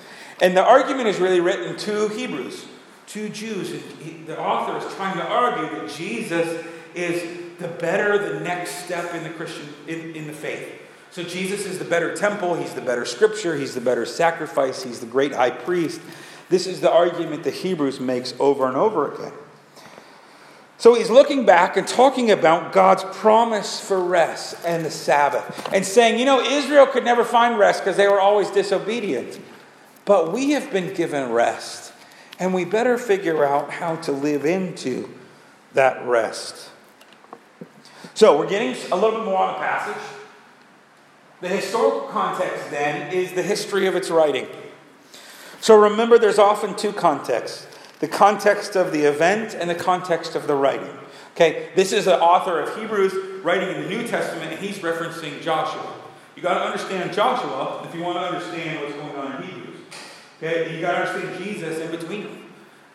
And 0.41 0.55
the 0.55 0.63
argument 0.63 1.07
is 1.07 1.19
really 1.19 1.39
written 1.39 1.75
to 1.77 2.07
Hebrews, 2.07 2.65
to 3.11 3.29
Jews. 3.29 3.69
He, 4.01 4.11
the 4.25 4.39
author 4.39 4.77
is 4.77 4.93
trying 4.95 5.17
to 5.17 5.27
argue 5.27 5.69
that 5.79 5.89
Jesus 5.89 6.65
is 6.95 7.57
the 7.59 7.67
better, 7.67 8.17
the 8.33 8.39
next 8.39 8.85
step 8.85 9.13
in 9.13 9.23
the 9.23 9.29
Christian, 9.29 9.67
in, 9.87 10.15
in 10.15 10.27
the 10.27 10.33
faith. 10.33 10.81
So 11.11 11.23
Jesus 11.23 11.65
is 11.65 11.77
the 11.77 11.85
better 11.85 12.15
temple, 12.15 12.55
he's 12.55 12.73
the 12.73 12.81
better 12.81 13.05
scripture, 13.05 13.57
he's 13.57 13.75
the 13.75 13.81
better 13.81 14.05
sacrifice, 14.05 14.83
he's 14.83 15.01
the 15.01 15.05
great 15.05 15.33
high 15.33 15.49
priest. 15.49 15.99
This 16.47 16.67
is 16.67 16.79
the 16.79 16.91
argument 16.91 17.43
the 17.43 17.51
Hebrews 17.51 17.99
makes 17.99 18.33
over 18.39 18.67
and 18.67 18.77
over 18.77 19.13
again. 19.13 19.33
So 20.77 20.95
he's 20.95 21.09
looking 21.09 21.45
back 21.45 21.77
and 21.77 21.87
talking 21.87 22.31
about 22.31 22.73
God's 22.73 23.03
promise 23.03 23.79
for 23.79 23.99
rest 24.03 24.55
and 24.65 24.83
the 24.83 24.89
Sabbath 24.89 25.69
and 25.71 25.85
saying, 25.85 26.17
you 26.17 26.25
know, 26.25 26.41
Israel 26.41 26.87
could 26.87 27.05
never 27.05 27.23
find 27.23 27.59
rest 27.59 27.83
because 27.83 27.97
they 27.97 28.07
were 28.07 28.19
always 28.19 28.49
disobedient. 28.49 29.39
But 30.05 30.33
we 30.33 30.51
have 30.51 30.71
been 30.71 30.93
given 30.93 31.31
rest, 31.31 31.93
and 32.41 32.55
we 32.55 32.65
better 32.65 32.97
figure 32.97 33.45
out 33.45 33.69
how 33.69 33.95
to 33.97 34.11
live 34.11 34.45
into 34.45 35.07
that 35.73 36.03
rest. 36.07 36.71
So 38.15 38.37
we're 38.37 38.49
getting 38.49 38.75
a 38.91 38.95
little 38.95 39.19
bit 39.19 39.25
more 39.25 39.37
on 39.37 39.53
the 39.53 39.59
passage. 39.59 40.01
The 41.39 41.47
historical 41.47 42.07
context 42.07 42.71
then 42.71 43.13
is 43.13 43.33
the 43.33 43.43
history 43.43 43.85
of 43.85 43.95
its 43.95 44.09
writing. 44.09 44.47
So 45.61 45.79
remember, 45.79 46.17
there's 46.17 46.39
often 46.39 46.75
two 46.75 46.91
contexts 46.91 47.67
the 47.99 48.07
context 48.07 48.75
of 48.75 48.91
the 48.91 49.03
event 49.03 49.53
and 49.53 49.69
the 49.69 49.75
context 49.75 50.35
of 50.35 50.47
the 50.47 50.55
writing. 50.55 50.97
Okay, 51.35 51.69
this 51.75 51.93
is 51.93 52.05
the 52.05 52.19
author 52.19 52.59
of 52.59 52.75
Hebrews 52.75 53.43
writing 53.43 53.69
in 53.69 53.83
the 53.83 53.89
New 53.89 54.07
Testament, 54.07 54.51
and 54.51 54.59
he's 54.59 54.79
referencing 54.79 55.39
Joshua. 55.43 55.93
You 56.35 56.41
got 56.41 56.55
to 56.55 56.65
understand 56.65 57.13
Joshua 57.13 57.87
if 57.87 57.93
you 57.93 58.01
want 58.01 58.17
to 58.17 58.35
understand 58.35 58.81
what's 58.81 58.95
going 58.95 59.15
on 59.15 59.43
in 59.43 59.47
Hebrews. 59.47 59.70
Okay, 60.43 60.73
you 60.75 60.81
got 60.81 60.93
to 60.93 61.11
understand 61.11 61.43
Jesus 61.43 61.77
in 61.77 61.91
between 61.91 62.23
them. 62.23 62.37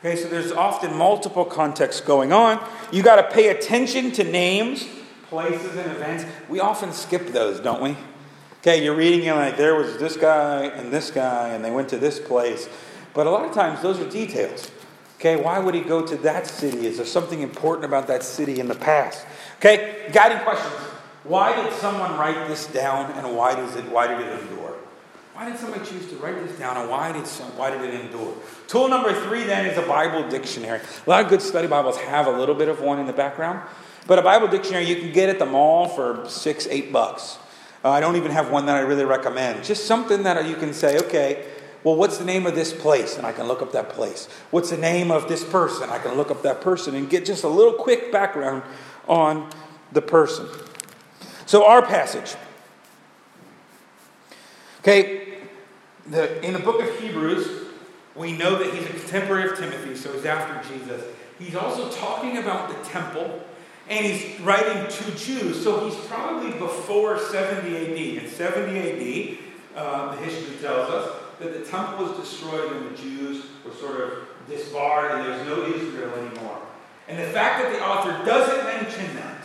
Okay, 0.00 0.16
so 0.16 0.28
there's 0.28 0.50
often 0.50 0.96
multiple 0.96 1.44
contexts 1.44 2.00
going 2.00 2.32
on. 2.32 2.60
You 2.90 3.04
got 3.04 3.16
to 3.16 3.34
pay 3.34 3.48
attention 3.48 4.10
to 4.12 4.24
names, 4.24 4.84
places, 5.28 5.76
and 5.76 5.90
events. 5.92 6.24
We 6.48 6.58
often 6.58 6.92
skip 6.92 7.28
those, 7.28 7.60
don't 7.60 7.80
we? 7.80 7.96
Okay, 8.60 8.82
you're 8.82 8.96
reading 8.96 9.28
and 9.28 9.38
like 9.38 9.56
there 9.56 9.76
was 9.76 9.96
this 9.96 10.16
guy 10.16 10.64
and 10.64 10.92
this 10.92 11.12
guy, 11.12 11.50
and 11.50 11.64
they 11.64 11.70
went 11.70 11.88
to 11.90 11.98
this 11.98 12.18
place. 12.18 12.68
But 13.14 13.28
a 13.28 13.30
lot 13.30 13.44
of 13.44 13.54
times 13.54 13.80
those 13.80 14.00
are 14.00 14.10
details. 14.10 14.68
Okay, 15.20 15.36
why 15.36 15.60
would 15.60 15.74
he 15.74 15.82
go 15.82 16.04
to 16.04 16.16
that 16.18 16.48
city? 16.48 16.84
Is 16.84 16.96
there 16.96 17.06
something 17.06 17.42
important 17.42 17.84
about 17.84 18.08
that 18.08 18.24
city 18.24 18.58
in 18.58 18.66
the 18.66 18.74
past? 18.74 19.24
Okay, 19.58 20.10
guiding 20.12 20.40
questions. 20.40 20.74
Why 21.22 21.54
did 21.54 21.72
someone 21.74 22.18
write 22.18 22.48
this 22.48 22.66
down 22.66 23.12
and 23.12 23.36
why 23.36 23.54
does 23.54 23.76
it 23.76 23.84
why 23.88 24.08
did 24.08 24.20
it 24.20 24.40
endure? 24.40 24.76
Why 25.36 25.50
did 25.50 25.58
somebody 25.58 25.84
choose 25.84 26.08
to 26.08 26.16
write 26.16 26.42
this 26.42 26.58
down 26.58 26.78
and 26.78 26.88
why 26.88 27.12
did 27.12 27.26
some, 27.26 27.54
why 27.58 27.68
did 27.68 27.82
it 27.82 28.00
endure? 28.00 28.34
Tool 28.68 28.88
number 28.88 29.12
three 29.12 29.44
then 29.44 29.66
is 29.66 29.76
a 29.76 29.82
Bible 29.82 30.26
dictionary. 30.30 30.80
A 31.06 31.10
lot 31.10 31.22
of 31.22 31.28
good 31.28 31.42
study 31.42 31.68
Bibles 31.68 31.98
have 31.98 32.26
a 32.26 32.30
little 32.30 32.54
bit 32.54 32.70
of 32.70 32.80
one 32.80 32.98
in 32.98 33.06
the 33.06 33.12
background, 33.12 33.60
but 34.06 34.18
a 34.18 34.22
Bible 34.22 34.48
dictionary 34.48 34.86
you 34.86 34.96
can 34.96 35.12
get 35.12 35.28
at 35.28 35.38
the 35.38 35.44
mall 35.44 35.88
for 35.88 36.26
six, 36.26 36.66
eight 36.68 36.90
bucks. 36.90 37.36
Uh, 37.84 37.90
I 37.90 38.00
don't 38.00 38.16
even 38.16 38.30
have 38.30 38.50
one 38.50 38.64
that 38.64 38.76
I 38.76 38.80
really 38.80 39.04
recommend. 39.04 39.62
Just 39.62 39.84
something 39.84 40.22
that 40.22 40.48
you 40.48 40.56
can 40.56 40.72
say, 40.72 40.96
okay, 41.00 41.44
well, 41.84 41.96
what's 41.96 42.16
the 42.16 42.24
name 42.24 42.46
of 42.46 42.54
this 42.54 42.72
place? 42.72 43.18
And 43.18 43.26
I 43.26 43.32
can 43.32 43.46
look 43.46 43.60
up 43.60 43.72
that 43.72 43.90
place. 43.90 44.30
What's 44.50 44.70
the 44.70 44.78
name 44.78 45.10
of 45.10 45.28
this 45.28 45.44
person? 45.44 45.90
I 45.90 45.98
can 45.98 46.14
look 46.14 46.30
up 46.30 46.44
that 46.44 46.62
person 46.62 46.94
and 46.94 47.10
get 47.10 47.26
just 47.26 47.44
a 47.44 47.48
little 47.48 47.74
quick 47.74 48.10
background 48.10 48.62
on 49.06 49.50
the 49.92 50.00
person. 50.00 50.48
So, 51.44 51.66
our 51.66 51.82
passage. 51.82 52.36
Okay, 54.86 55.38
the, 56.10 56.40
in 56.46 56.52
the 56.52 56.60
book 56.60 56.80
of 56.80 57.00
Hebrews, 57.00 57.72
we 58.14 58.38
know 58.38 58.56
that 58.56 58.72
he's 58.72 58.84
a 58.84 58.90
contemporary 58.90 59.50
of 59.50 59.58
Timothy, 59.58 59.96
so 59.96 60.12
he's 60.12 60.24
after 60.24 60.72
Jesus. 60.72 61.02
He's 61.40 61.56
also 61.56 61.90
talking 61.90 62.38
about 62.38 62.68
the 62.68 62.88
temple, 62.88 63.42
And 63.88 64.06
he's 64.06 64.38
writing 64.42 64.86
to 64.88 65.16
Jews, 65.16 65.60
so 65.60 65.88
he's 65.88 65.98
probably 66.06 66.52
before 66.52 67.18
70 67.18 67.76
AD. 67.76 68.24
In 68.24 68.30
70 68.30 68.78
AD, 68.78 69.38
uh, 69.74 70.14
the 70.14 70.22
history 70.22 70.54
tells 70.58 70.88
us 70.88 71.20
that 71.40 71.52
the 71.52 71.68
temple 71.68 72.06
was 72.06 72.16
destroyed 72.18 72.70
and 72.70 72.88
the 72.88 72.96
Jews 72.96 73.44
were 73.64 73.72
sort 73.72 74.00
of 74.00 74.28
disbarred 74.48 75.18
and 75.18 75.26
there's 75.26 75.46
no 75.48 75.66
Israel 75.66 76.14
anymore. 76.14 76.62
And 77.08 77.18
the 77.18 77.32
fact 77.32 77.60
that 77.60 77.72
the 77.72 77.84
author 77.84 78.24
doesn't 78.24 78.64
mention 78.64 79.16
that 79.16 79.35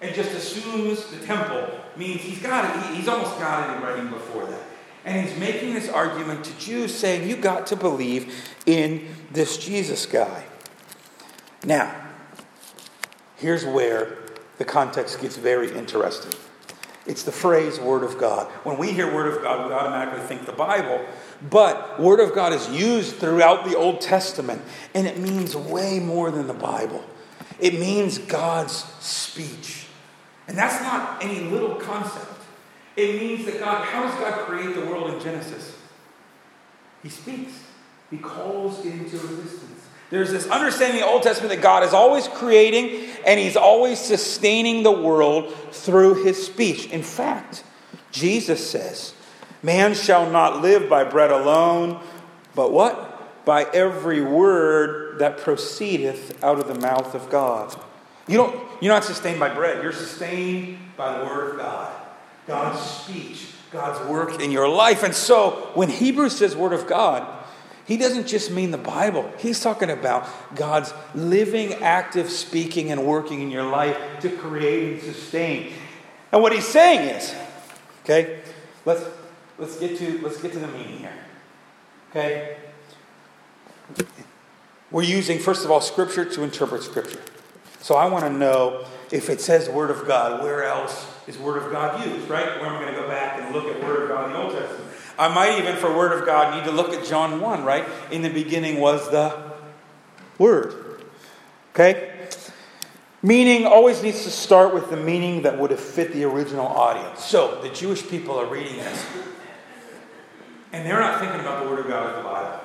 and 0.00 0.14
just 0.14 0.32
assumes 0.32 1.06
the 1.06 1.24
temple 1.24 1.68
means 1.96 2.20
he's 2.20 2.40
got 2.40 2.64
it. 2.64 2.94
He's 2.94 3.08
almost 3.08 3.38
got 3.38 3.70
it 3.70 3.76
in 3.76 3.82
writing 3.82 4.10
before 4.10 4.46
that. 4.46 4.62
And 5.04 5.24
he's 5.26 5.38
making 5.38 5.74
this 5.74 5.88
argument 5.88 6.44
to 6.44 6.58
Jews 6.58 6.92
saying, 6.92 7.28
you 7.28 7.36
got 7.36 7.68
to 7.68 7.76
believe 7.76 8.34
in 8.66 9.08
this 9.32 9.56
Jesus 9.56 10.04
guy. 10.04 10.44
Now, 11.64 11.94
here's 13.36 13.64
where 13.64 14.18
the 14.58 14.64
context 14.64 15.20
gets 15.20 15.36
very 15.36 15.72
interesting. 15.72 16.32
It's 17.06 17.22
the 17.22 17.32
phrase 17.32 17.78
Word 17.78 18.02
of 18.02 18.18
God. 18.18 18.48
When 18.64 18.78
we 18.78 18.90
hear 18.90 19.12
Word 19.14 19.32
of 19.32 19.42
God, 19.42 19.68
we 19.68 19.72
automatically 19.72 20.26
think 20.26 20.44
the 20.44 20.52
Bible. 20.52 21.04
But 21.48 22.00
Word 22.00 22.18
of 22.18 22.34
God 22.34 22.52
is 22.52 22.68
used 22.68 23.16
throughout 23.16 23.64
the 23.64 23.76
Old 23.76 24.00
Testament, 24.00 24.60
and 24.92 25.06
it 25.06 25.18
means 25.18 25.54
way 25.54 26.00
more 26.00 26.32
than 26.32 26.48
the 26.48 26.54
Bible. 26.54 27.04
It 27.60 27.74
means 27.74 28.18
God's 28.18 28.72
speech. 29.00 29.85
And 30.48 30.56
that's 30.56 30.80
not 30.82 31.22
any 31.22 31.40
little 31.50 31.74
concept. 31.76 32.32
It 32.96 33.20
means 33.20 33.44
that 33.46 33.58
God, 33.58 33.84
how 33.84 34.04
does 34.04 34.14
God 34.14 34.46
create 34.46 34.74
the 34.74 34.86
world 34.86 35.12
in 35.12 35.20
Genesis? 35.20 35.76
He 37.02 37.08
speaks, 37.08 37.52
He 38.10 38.18
calls 38.18 38.84
it 38.84 38.92
into 38.92 39.16
existence. 39.16 39.86
There's 40.08 40.30
this 40.30 40.46
understanding 40.48 41.00
in 41.00 41.02
the 41.04 41.08
Old 41.08 41.24
Testament 41.24 41.54
that 41.54 41.62
God 41.62 41.82
is 41.82 41.92
always 41.92 42.28
creating 42.28 43.10
and 43.26 43.40
He's 43.40 43.56
always 43.56 43.98
sustaining 43.98 44.82
the 44.82 44.92
world 44.92 45.52
through 45.72 46.24
His 46.24 46.46
speech. 46.46 46.86
In 46.86 47.02
fact, 47.02 47.64
Jesus 48.12 48.68
says, 48.68 49.14
Man 49.62 49.94
shall 49.94 50.30
not 50.30 50.62
live 50.62 50.88
by 50.88 51.04
bread 51.04 51.30
alone, 51.30 52.00
but 52.54 52.72
what? 52.72 53.44
By 53.44 53.64
every 53.64 54.22
word 54.22 55.18
that 55.18 55.38
proceedeth 55.38 56.42
out 56.42 56.60
of 56.60 56.68
the 56.68 56.78
mouth 56.80 57.14
of 57.14 57.28
God. 57.28 57.78
You 58.28 58.36
don't, 58.36 58.82
you're 58.82 58.92
not 58.92 59.04
sustained 59.04 59.38
by 59.38 59.54
bread, 59.54 59.82
you're 59.82 59.92
sustained 59.92 60.78
by 60.96 61.18
the 61.18 61.24
Word 61.24 61.52
of 61.52 61.58
God, 61.58 61.92
God's 62.46 62.80
speech, 62.80 63.46
God's 63.70 64.08
work 64.08 64.40
in 64.40 64.50
your 64.50 64.68
life. 64.68 65.02
And 65.02 65.14
so 65.14 65.70
when 65.74 65.88
Hebrews 65.88 66.36
says 66.36 66.56
Word 66.56 66.72
of 66.72 66.86
God, 66.86 67.26
he 67.86 67.96
doesn't 67.96 68.26
just 68.26 68.50
mean 68.50 68.72
the 68.72 68.78
Bible. 68.78 69.32
He's 69.38 69.60
talking 69.60 69.90
about 69.90 70.28
God's 70.56 70.92
living, 71.14 71.74
active 71.74 72.30
speaking 72.30 72.90
and 72.90 73.06
working 73.06 73.42
in 73.42 73.50
your 73.50 73.62
life 73.62 73.96
to 74.20 74.28
create 74.28 74.94
and 74.94 75.02
sustain. 75.02 75.72
And 76.32 76.42
what 76.42 76.52
he's 76.52 76.66
saying 76.66 77.08
is, 77.08 77.32
okay, 78.02 78.40
let's 78.84 79.04
let's 79.56 79.78
get 79.78 79.96
to 79.98 80.20
let's 80.20 80.42
get 80.42 80.52
to 80.52 80.58
the 80.58 80.66
meaning 80.66 80.98
here. 80.98 81.12
Okay? 82.10 82.56
We're 84.90 85.02
using, 85.02 85.38
first 85.38 85.64
of 85.64 85.70
all, 85.70 85.80
scripture 85.80 86.24
to 86.24 86.42
interpret 86.42 86.82
scripture. 86.82 87.20
So 87.86 87.94
I 87.94 88.06
want 88.06 88.24
to 88.24 88.30
know 88.32 88.84
if 89.12 89.30
it 89.30 89.40
says 89.40 89.68
Word 89.68 89.92
of 89.92 90.08
God, 90.08 90.42
where 90.42 90.64
else 90.64 91.06
is 91.28 91.38
Word 91.38 91.62
of 91.62 91.70
God 91.70 92.04
used, 92.04 92.28
right? 92.28 92.60
Where 92.60 92.66
am 92.66 92.78
I 92.78 92.80
going 92.80 92.92
to 92.92 93.00
go 93.00 93.06
back 93.06 93.40
and 93.40 93.54
look 93.54 93.66
at 93.66 93.80
Word 93.80 94.02
of 94.02 94.08
God 94.08 94.26
in 94.26 94.32
the 94.32 94.42
Old 94.42 94.54
Testament? 94.54 94.92
I 95.16 95.32
might 95.32 95.56
even, 95.60 95.76
for 95.76 95.96
Word 95.96 96.18
of 96.18 96.26
God, 96.26 96.56
need 96.56 96.68
to 96.68 96.72
look 96.72 96.92
at 96.92 97.06
John 97.06 97.40
1, 97.40 97.62
right? 97.62 97.86
In 98.10 98.22
the 98.22 98.28
beginning 98.28 98.80
was 98.80 99.08
the 99.12 99.40
Word. 100.36 101.04
Okay? 101.74 102.26
Meaning 103.22 103.66
always 103.66 104.02
needs 104.02 104.24
to 104.24 104.30
start 104.30 104.74
with 104.74 104.90
the 104.90 104.96
meaning 104.96 105.42
that 105.42 105.56
would 105.56 105.70
have 105.70 105.78
fit 105.78 106.12
the 106.12 106.24
original 106.24 106.66
audience. 106.66 107.24
So 107.24 107.60
the 107.62 107.68
Jewish 107.68 108.04
people 108.08 108.34
are 108.36 108.46
reading 108.46 108.78
this, 108.78 109.06
and 110.72 110.84
they're 110.84 110.98
not 110.98 111.20
thinking 111.20 111.38
about 111.38 111.62
the 111.62 111.70
Word 111.70 111.78
of 111.78 111.86
God 111.86 112.10
as 112.10 112.16
the 112.16 112.22
Bible. 112.28 112.60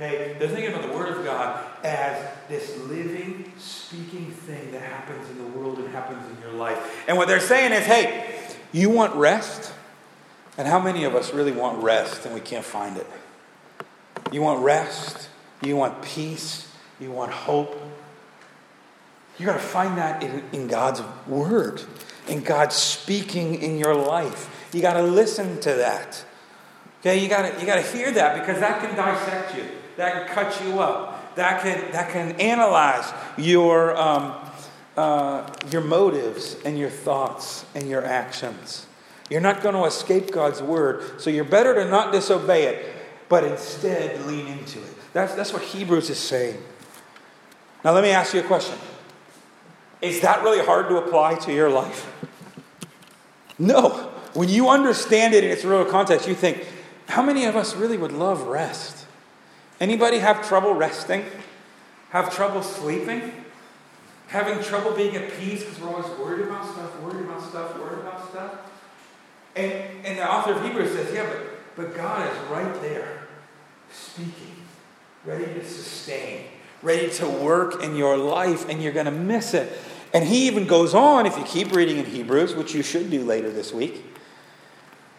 Okay? 0.00 0.36
They're 0.38 0.48
thinking 0.48 0.72
about 0.72 0.88
the 0.88 0.96
Word 0.96 1.08
of 1.08 1.24
God 1.24 1.64
as 1.82 2.24
this 2.48 2.78
living, 2.84 3.52
speaking 3.58 4.30
thing 4.30 4.70
that 4.70 4.82
happens 4.82 5.28
in 5.28 5.38
the 5.38 5.58
world 5.58 5.78
and 5.78 5.88
happens 5.88 6.24
in 6.30 6.40
your 6.40 6.52
life. 6.52 7.04
And 7.08 7.16
what 7.16 7.26
they're 7.26 7.40
saying 7.40 7.72
is, 7.72 7.84
hey, 7.84 8.32
you 8.70 8.90
want 8.90 9.14
rest? 9.16 9.72
And 10.56 10.68
how 10.68 10.78
many 10.78 11.04
of 11.04 11.16
us 11.16 11.32
really 11.34 11.52
want 11.52 11.82
rest 11.82 12.26
and 12.26 12.34
we 12.34 12.40
can't 12.40 12.64
find 12.64 12.96
it? 12.96 13.06
You 14.30 14.40
want 14.40 14.62
rest? 14.62 15.28
You 15.62 15.76
want 15.76 16.00
peace? 16.02 16.72
You 17.00 17.10
want 17.10 17.32
hope? 17.32 17.76
You 19.36 19.46
got 19.46 19.54
to 19.54 19.58
find 19.58 19.98
that 19.98 20.22
in, 20.22 20.44
in 20.52 20.68
God's 20.68 21.02
Word, 21.26 21.82
in 22.28 22.42
God 22.42 22.72
speaking 22.72 23.56
in 23.56 23.78
your 23.78 23.94
life. 23.94 24.68
You 24.72 24.80
got 24.80 24.94
to 24.94 25.02
listen 25.02 25.60
to 25.60 25.74
that. 25.74 26.24
Okay, 27.00 27.20
you 27.22 27.28
got 27.28 27.42
to 27.42 27.60
you 27.60 27.66
got 27.66 27.76
to 27.76 27.96
hear 27.96 28.10
that 28.10 28.40
because 28.40 28.60
that 28.60 28.80
can 28.80 28.96
dissect 28.96 29.56
you 29.56 29.77
that 29.98 30.12
can 30.12 30.34
cut 30.34 30.64
you 30.64 30.78
up, 30.78 31.34
that 31.34 31.60
can, 31.60 31.90
that 31.90 32.10
can 32.10 32.32
analyze 32.40 33.12
your, 33.36 33.96
um, 33.96 34.32
uh, 34.96 35.44
your 35.72 35.82
motives 35.82 36.56
and 36.64 36.78
your 36.78 36.88
thoughts 36.88 37.66
and 37.74 37.88
your 37.88 38.04
actions. 38.04 38.86
You're 39.28 39.40
not 39.40 39.60
going 39.60 39.74
to 39.74 39.84
escape 39.84 40.30
God's 40.30 40.62
word, 40.62 41.20
so 41.20 41.30
you're 41.30 41.44
better 41.44 41.74
to 41.74 41.84
not 41.84 42.12
disobey 42.12 42.66
it, 42.66 42.94
but 43.28 43.42
instead 43.42 44.24
lean 44.24 44.46
into 44.46 44.78
it. 44.78 45.12
That's, 45.12 45.34
that's 45.34 45.52
what 45.52 45.62
Hebrews 45.62 46.08
is 46.10 46.18
saying. 46.18 46.62
Now, 47.84 47.92
let 47.92 48.04
me 48.04 48.10
ask 48.10 48.32
you 48.34 48.40
a 48.40 48.44
question 48.44 48.78
Is 50.00 50.20
that 50.20 50.44
really 50.44 50.64
hard 50.64 50.88
to 50.90 50.96
apply 50.98 51.34
to 51.40 51.52
your 51.52 51.70
life? 51.70 52.06
No. 53.58 54.12
When 54.34 54.48
you 54.48 54.68
understand 54.68 55.34
it 55.34 55.42
in 55.42 55.50
its 55.50 55.64
real 55.64 55.84
context, 55.84 56.28
you 56.28 56.36
think, 56.36 56.64
how 57.08 57.22
many 57.22 57.46
of 57.46 57.56
us 57.56 57.74
really 57.74 57.98
would 57.98 58.12
love 58.12 58.42
rest? 58.42 59.06
Anybody 59.80 60.18
have 60.18 60.46
trouble 60.46 60.74
resting? 60.74 61.24
Have 62.10 62.34
trouble 62.34 62.62
sleeping? 62.62 63.32
Having 64.28 64.62
trouble 64.62 64.92
being 64.92 65.16
at 65.16 65.32
peace 65.38 65.62
because 65.62 65.80
we're 65.80 65.88
always 65.88 66.18
worried 66.18 66.46
about 66.46 66.70
stuff, 66.70 67.00
worried 67.00 67.24
about 67.24 67.42
stuff, 67.42 67.78
worried 67.78 68.00
about 68.00 68.28
stuff? 68.28 68.58
And, 69.56 69.72
and 70.04 70.18
the 70.18 70.30
author 70.30 70.52
of 70.52 70.62
Hebrews 70.62 70.92
says, 70.92 71.14
yeah, 71.14 71.26
but, 71.28 71.40
but 71.76 71.96
God 71.96 72.30
is 72.30 72.38
right 72.48 72.80
there, 72.82 73.26
speaking, 73.90 74.54
ready 75.24 75.46
to 75.46 75.64
sustain, 75.64 76.44
ready 76.82 77.10
to 77.10 77.28
work 77.28 77.82
in 77.82 77.96
your 77.96 78.16
life, 78.16 78.68
and 78.68 78.82
you're 78.82 78.92
going 78.92 79.06
to 79.06 79.10
miss 79.10 79.54
it. 79.54 79.72
And 80.12 80.24
he 80.24 80.46
even 80.46 80.66
goes 80.66 80.94
on, 80.94 81.26
if 81.26 81.36
you 81.36 81.44
keep 81.44 81.72
reading 81.72 81.98
in 81.98 82.04
Hebrews, 82.04 82.54
which 82.54 82.74
you 82.74 82.82
should 82.82 83.10
do 83.10 83.24
later 83.24 83.50
this 83.50 83.72
week, 83.72 84.04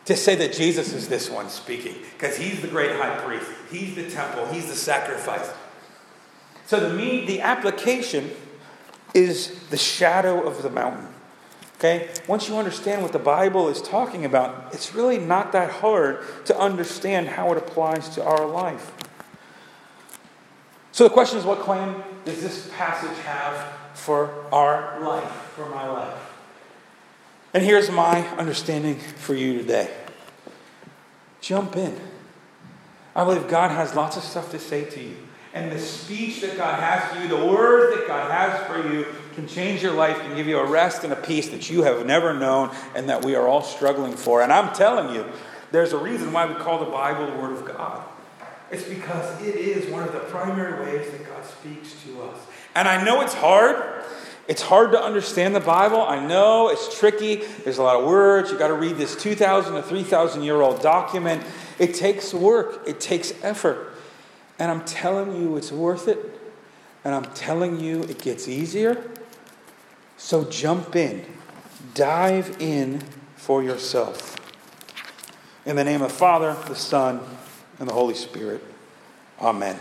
to 0.10 0.16
say 0.16 0.34
that 0.34 0.52
Jesus 0.52 0.92
is 0.92 1.08
this 1.08 1.30
one 1.30 1.50
speaking, 1.50 1.94
because 2.14 2.36
he's 2.36 2.64
the 2.64 2.68
great 2.68 2.96
high 2.96 3.16
priest, 3.20 3.46
he's 3.70 3.94
the 3.94 4.10
temple, 4.10 4.48
he's 4.48 4.66
the 4.66 4.74
sacrifice. 4.74 5.54
So 6.66 6.80
the 6.80 7.26
the 7.28 7.42
application 7.42 8.32
is 9.14 9.68
the 9.70 9.78
shadow 9.78 10.42
of 10.48 10.64
the 10.64 10.72
mountain. 10.72 11.08
Okay? 11.76 12.10
Once 12.28 12.50
you 12.50 12.58
understand 12.58 13.04
what 13.04 13.12
the 13.12 13.20
Bible 13.20 13.70
is 13.70 13.84
talking 13.84 14.26
about, 14.26 14.74
it's 14.74 14.96
really 14.96 15.20
not 15.20 15.52
that 15.52 15.70
hard 15.70 16.24
to 16.46 16.60
understand 16.60 17.28
how 17.28 17.52
it 17.52 17.60
applies 17.60 18.10
to 18.10 18.24
our 18.24 18.48
life. 18.48 18.92
So 20.92 21.04
the 21.04 21.12
question 21.12 21.38
is 21.38 21.46
what 21.46 21.60
claim 21.60 22.04
does 22.26 22.42
this 22.42 22.68
passage 22.76 23.16
have 23.26 23.78
for 23.94 24.44
our 24.52 25.00
life, 25.02 25.32
for 25.56 25.70
my 25.70 25.88
life? 25.88 26.29
And 27.54 27.64
here's 27.64 27.90
my 27.90 28.28
understanding 28.38 29.00
for 29.00 29.34
you 29.34 29.58
today 29.58 29.90
jump 31.42 31.76
in. 31.76 32.00
I 33.16 33.24
believe 33.24 33.48
God 33.48 33.72
has 33.72 33.96
lots 33.96 34.18
of 34.18 34.24
stuff 34.24 34.52
to 34.52 34.60
say 34.60 34.86
to 34.86 35.02
you. 35.02 35.16
And 35.54 35.72
the 35.72 35.80
speech 35.80 36.42
that 36.42 36.58
God 36.58 36.80
has 36.80 37.12
for 37.12 37.22
you, 37.22 37.28
the 37.28 37.46
word 37.52 37.98
that 37.98 38.08
God 38.08 38.30
has 38.30 38.68
for 38.68 38.94
you, 38.94 39.08
can 39.34 39.48
change 39.48 39.82
your 39.82 39.94
life, 39.94 40.18
can 40.20 40.36
give 40.36 40.48
you 40.48 40.60
a 40.60 40.66
rest 40.66 41.04
and 41.04 41.12
a 41.12 41.16
peace 41.16 41.50
that 41.50 41.70
you 41.70 41.84
have 41.84 42.06
never 42.06 42.34
known 42.34 42.70
and 42.94 43.10
that 43.10 43.26
we 43.26 43.36
are 43.36 43.48
all 43.48 43.64
struggling 43.64 44.14
for. 44.14 44.44
And 44.44 44.54
I'm 44.54 44.74
telling 44.76 45.16
you, 45.16 45.26
there's 45.72 45.94
a 45.94 45.98
reason 45.98 46.32
why 46.32 46.46
we 46.46 46.56
call 46.56 46.80
the 46.80 46.92
Bible 46.92 47.26
the 47.26 47.42
Word 47.42 47.54
of 47.54 47.66
God. 47.66 48.04
It's 48.72 48.84
because 48.84 49.42
it 49.42 49.56
is 49.56 49.92
one 49.92 50.04
of 50.04 50.14
the 50.14 50.20
primary 50.20 50.86
ways 50.86 51.10
that 51.12 51.28
God 51.28 51.44
speaks 51.44 51.96
to 52.04 52.22
us. 52.24 52.38
And 52.76 52.88
I 52.88 53.04
know 53.04 53.22
it's 53.22 53.34
hard. 53.34 53.99
It's 54.50 54.64
hard 54.64 54.94
to 54.94 55.00
understand 55.02 55.54
the 55.54 55.60
Bible. 55.60 56.02
I 56.02 56.26
know 56.26 56.70
it's 56.70 56.98
tricky. 56.98 57.36
There's 57.64 57.78
a 57.78 57.84
lot 57.84 57.98
of 57.98 58.06
words. 58.08 58.50
You've 58.50 58.58
got 58.58 58.70
to 58.70 58.74
read 58.74 58.98
this 58.98 59.16
2,000 59.16 59.76
to 59.76 59.84
3,000 59.84 60.42
year 60.42 60.60
old 60.60 60.82
document. 60.82 61.44
It 61.78 61.94
takes 61.94 62.34
work, 62.34 62.82
it 62.88 63.00
takes 63.00 63.32
effort. 63.44 63.94
And 64.58 64.72
I'm 64.72 64.84
telling 64.86 65.40
you, 65.40 65.56
it's 65.56 65.72
worth 65.72 66.08
it. 66.08 66.18
And 67.06 67.14
I'm 67.14 67.26
telling 67.36 67.80
you, 67.80 68.02
it 68.06 68.18
gets 68.24 68.48
easier. 68.48 69.12
So 70.18 70.44
jump 70.46 70.96
in, 70.96 71.24
dive 71.94 72.58
in 72.60 73.04
for 73.36 73.62
yourself. 73.62 74.36
In 75.64 75.76
the 75.76 75.84
name 75.84 76.02
of 76.02 76.10
the 76.10 76.18
Father, 76.18 76.58
the 76.68 76.76
Son, 76.76 77.20
and 77.78 77.88
the 77.88 77.94
Holy 77.94 78.16
Spirit. 78.16 78.64
Amen. 79.40 79.78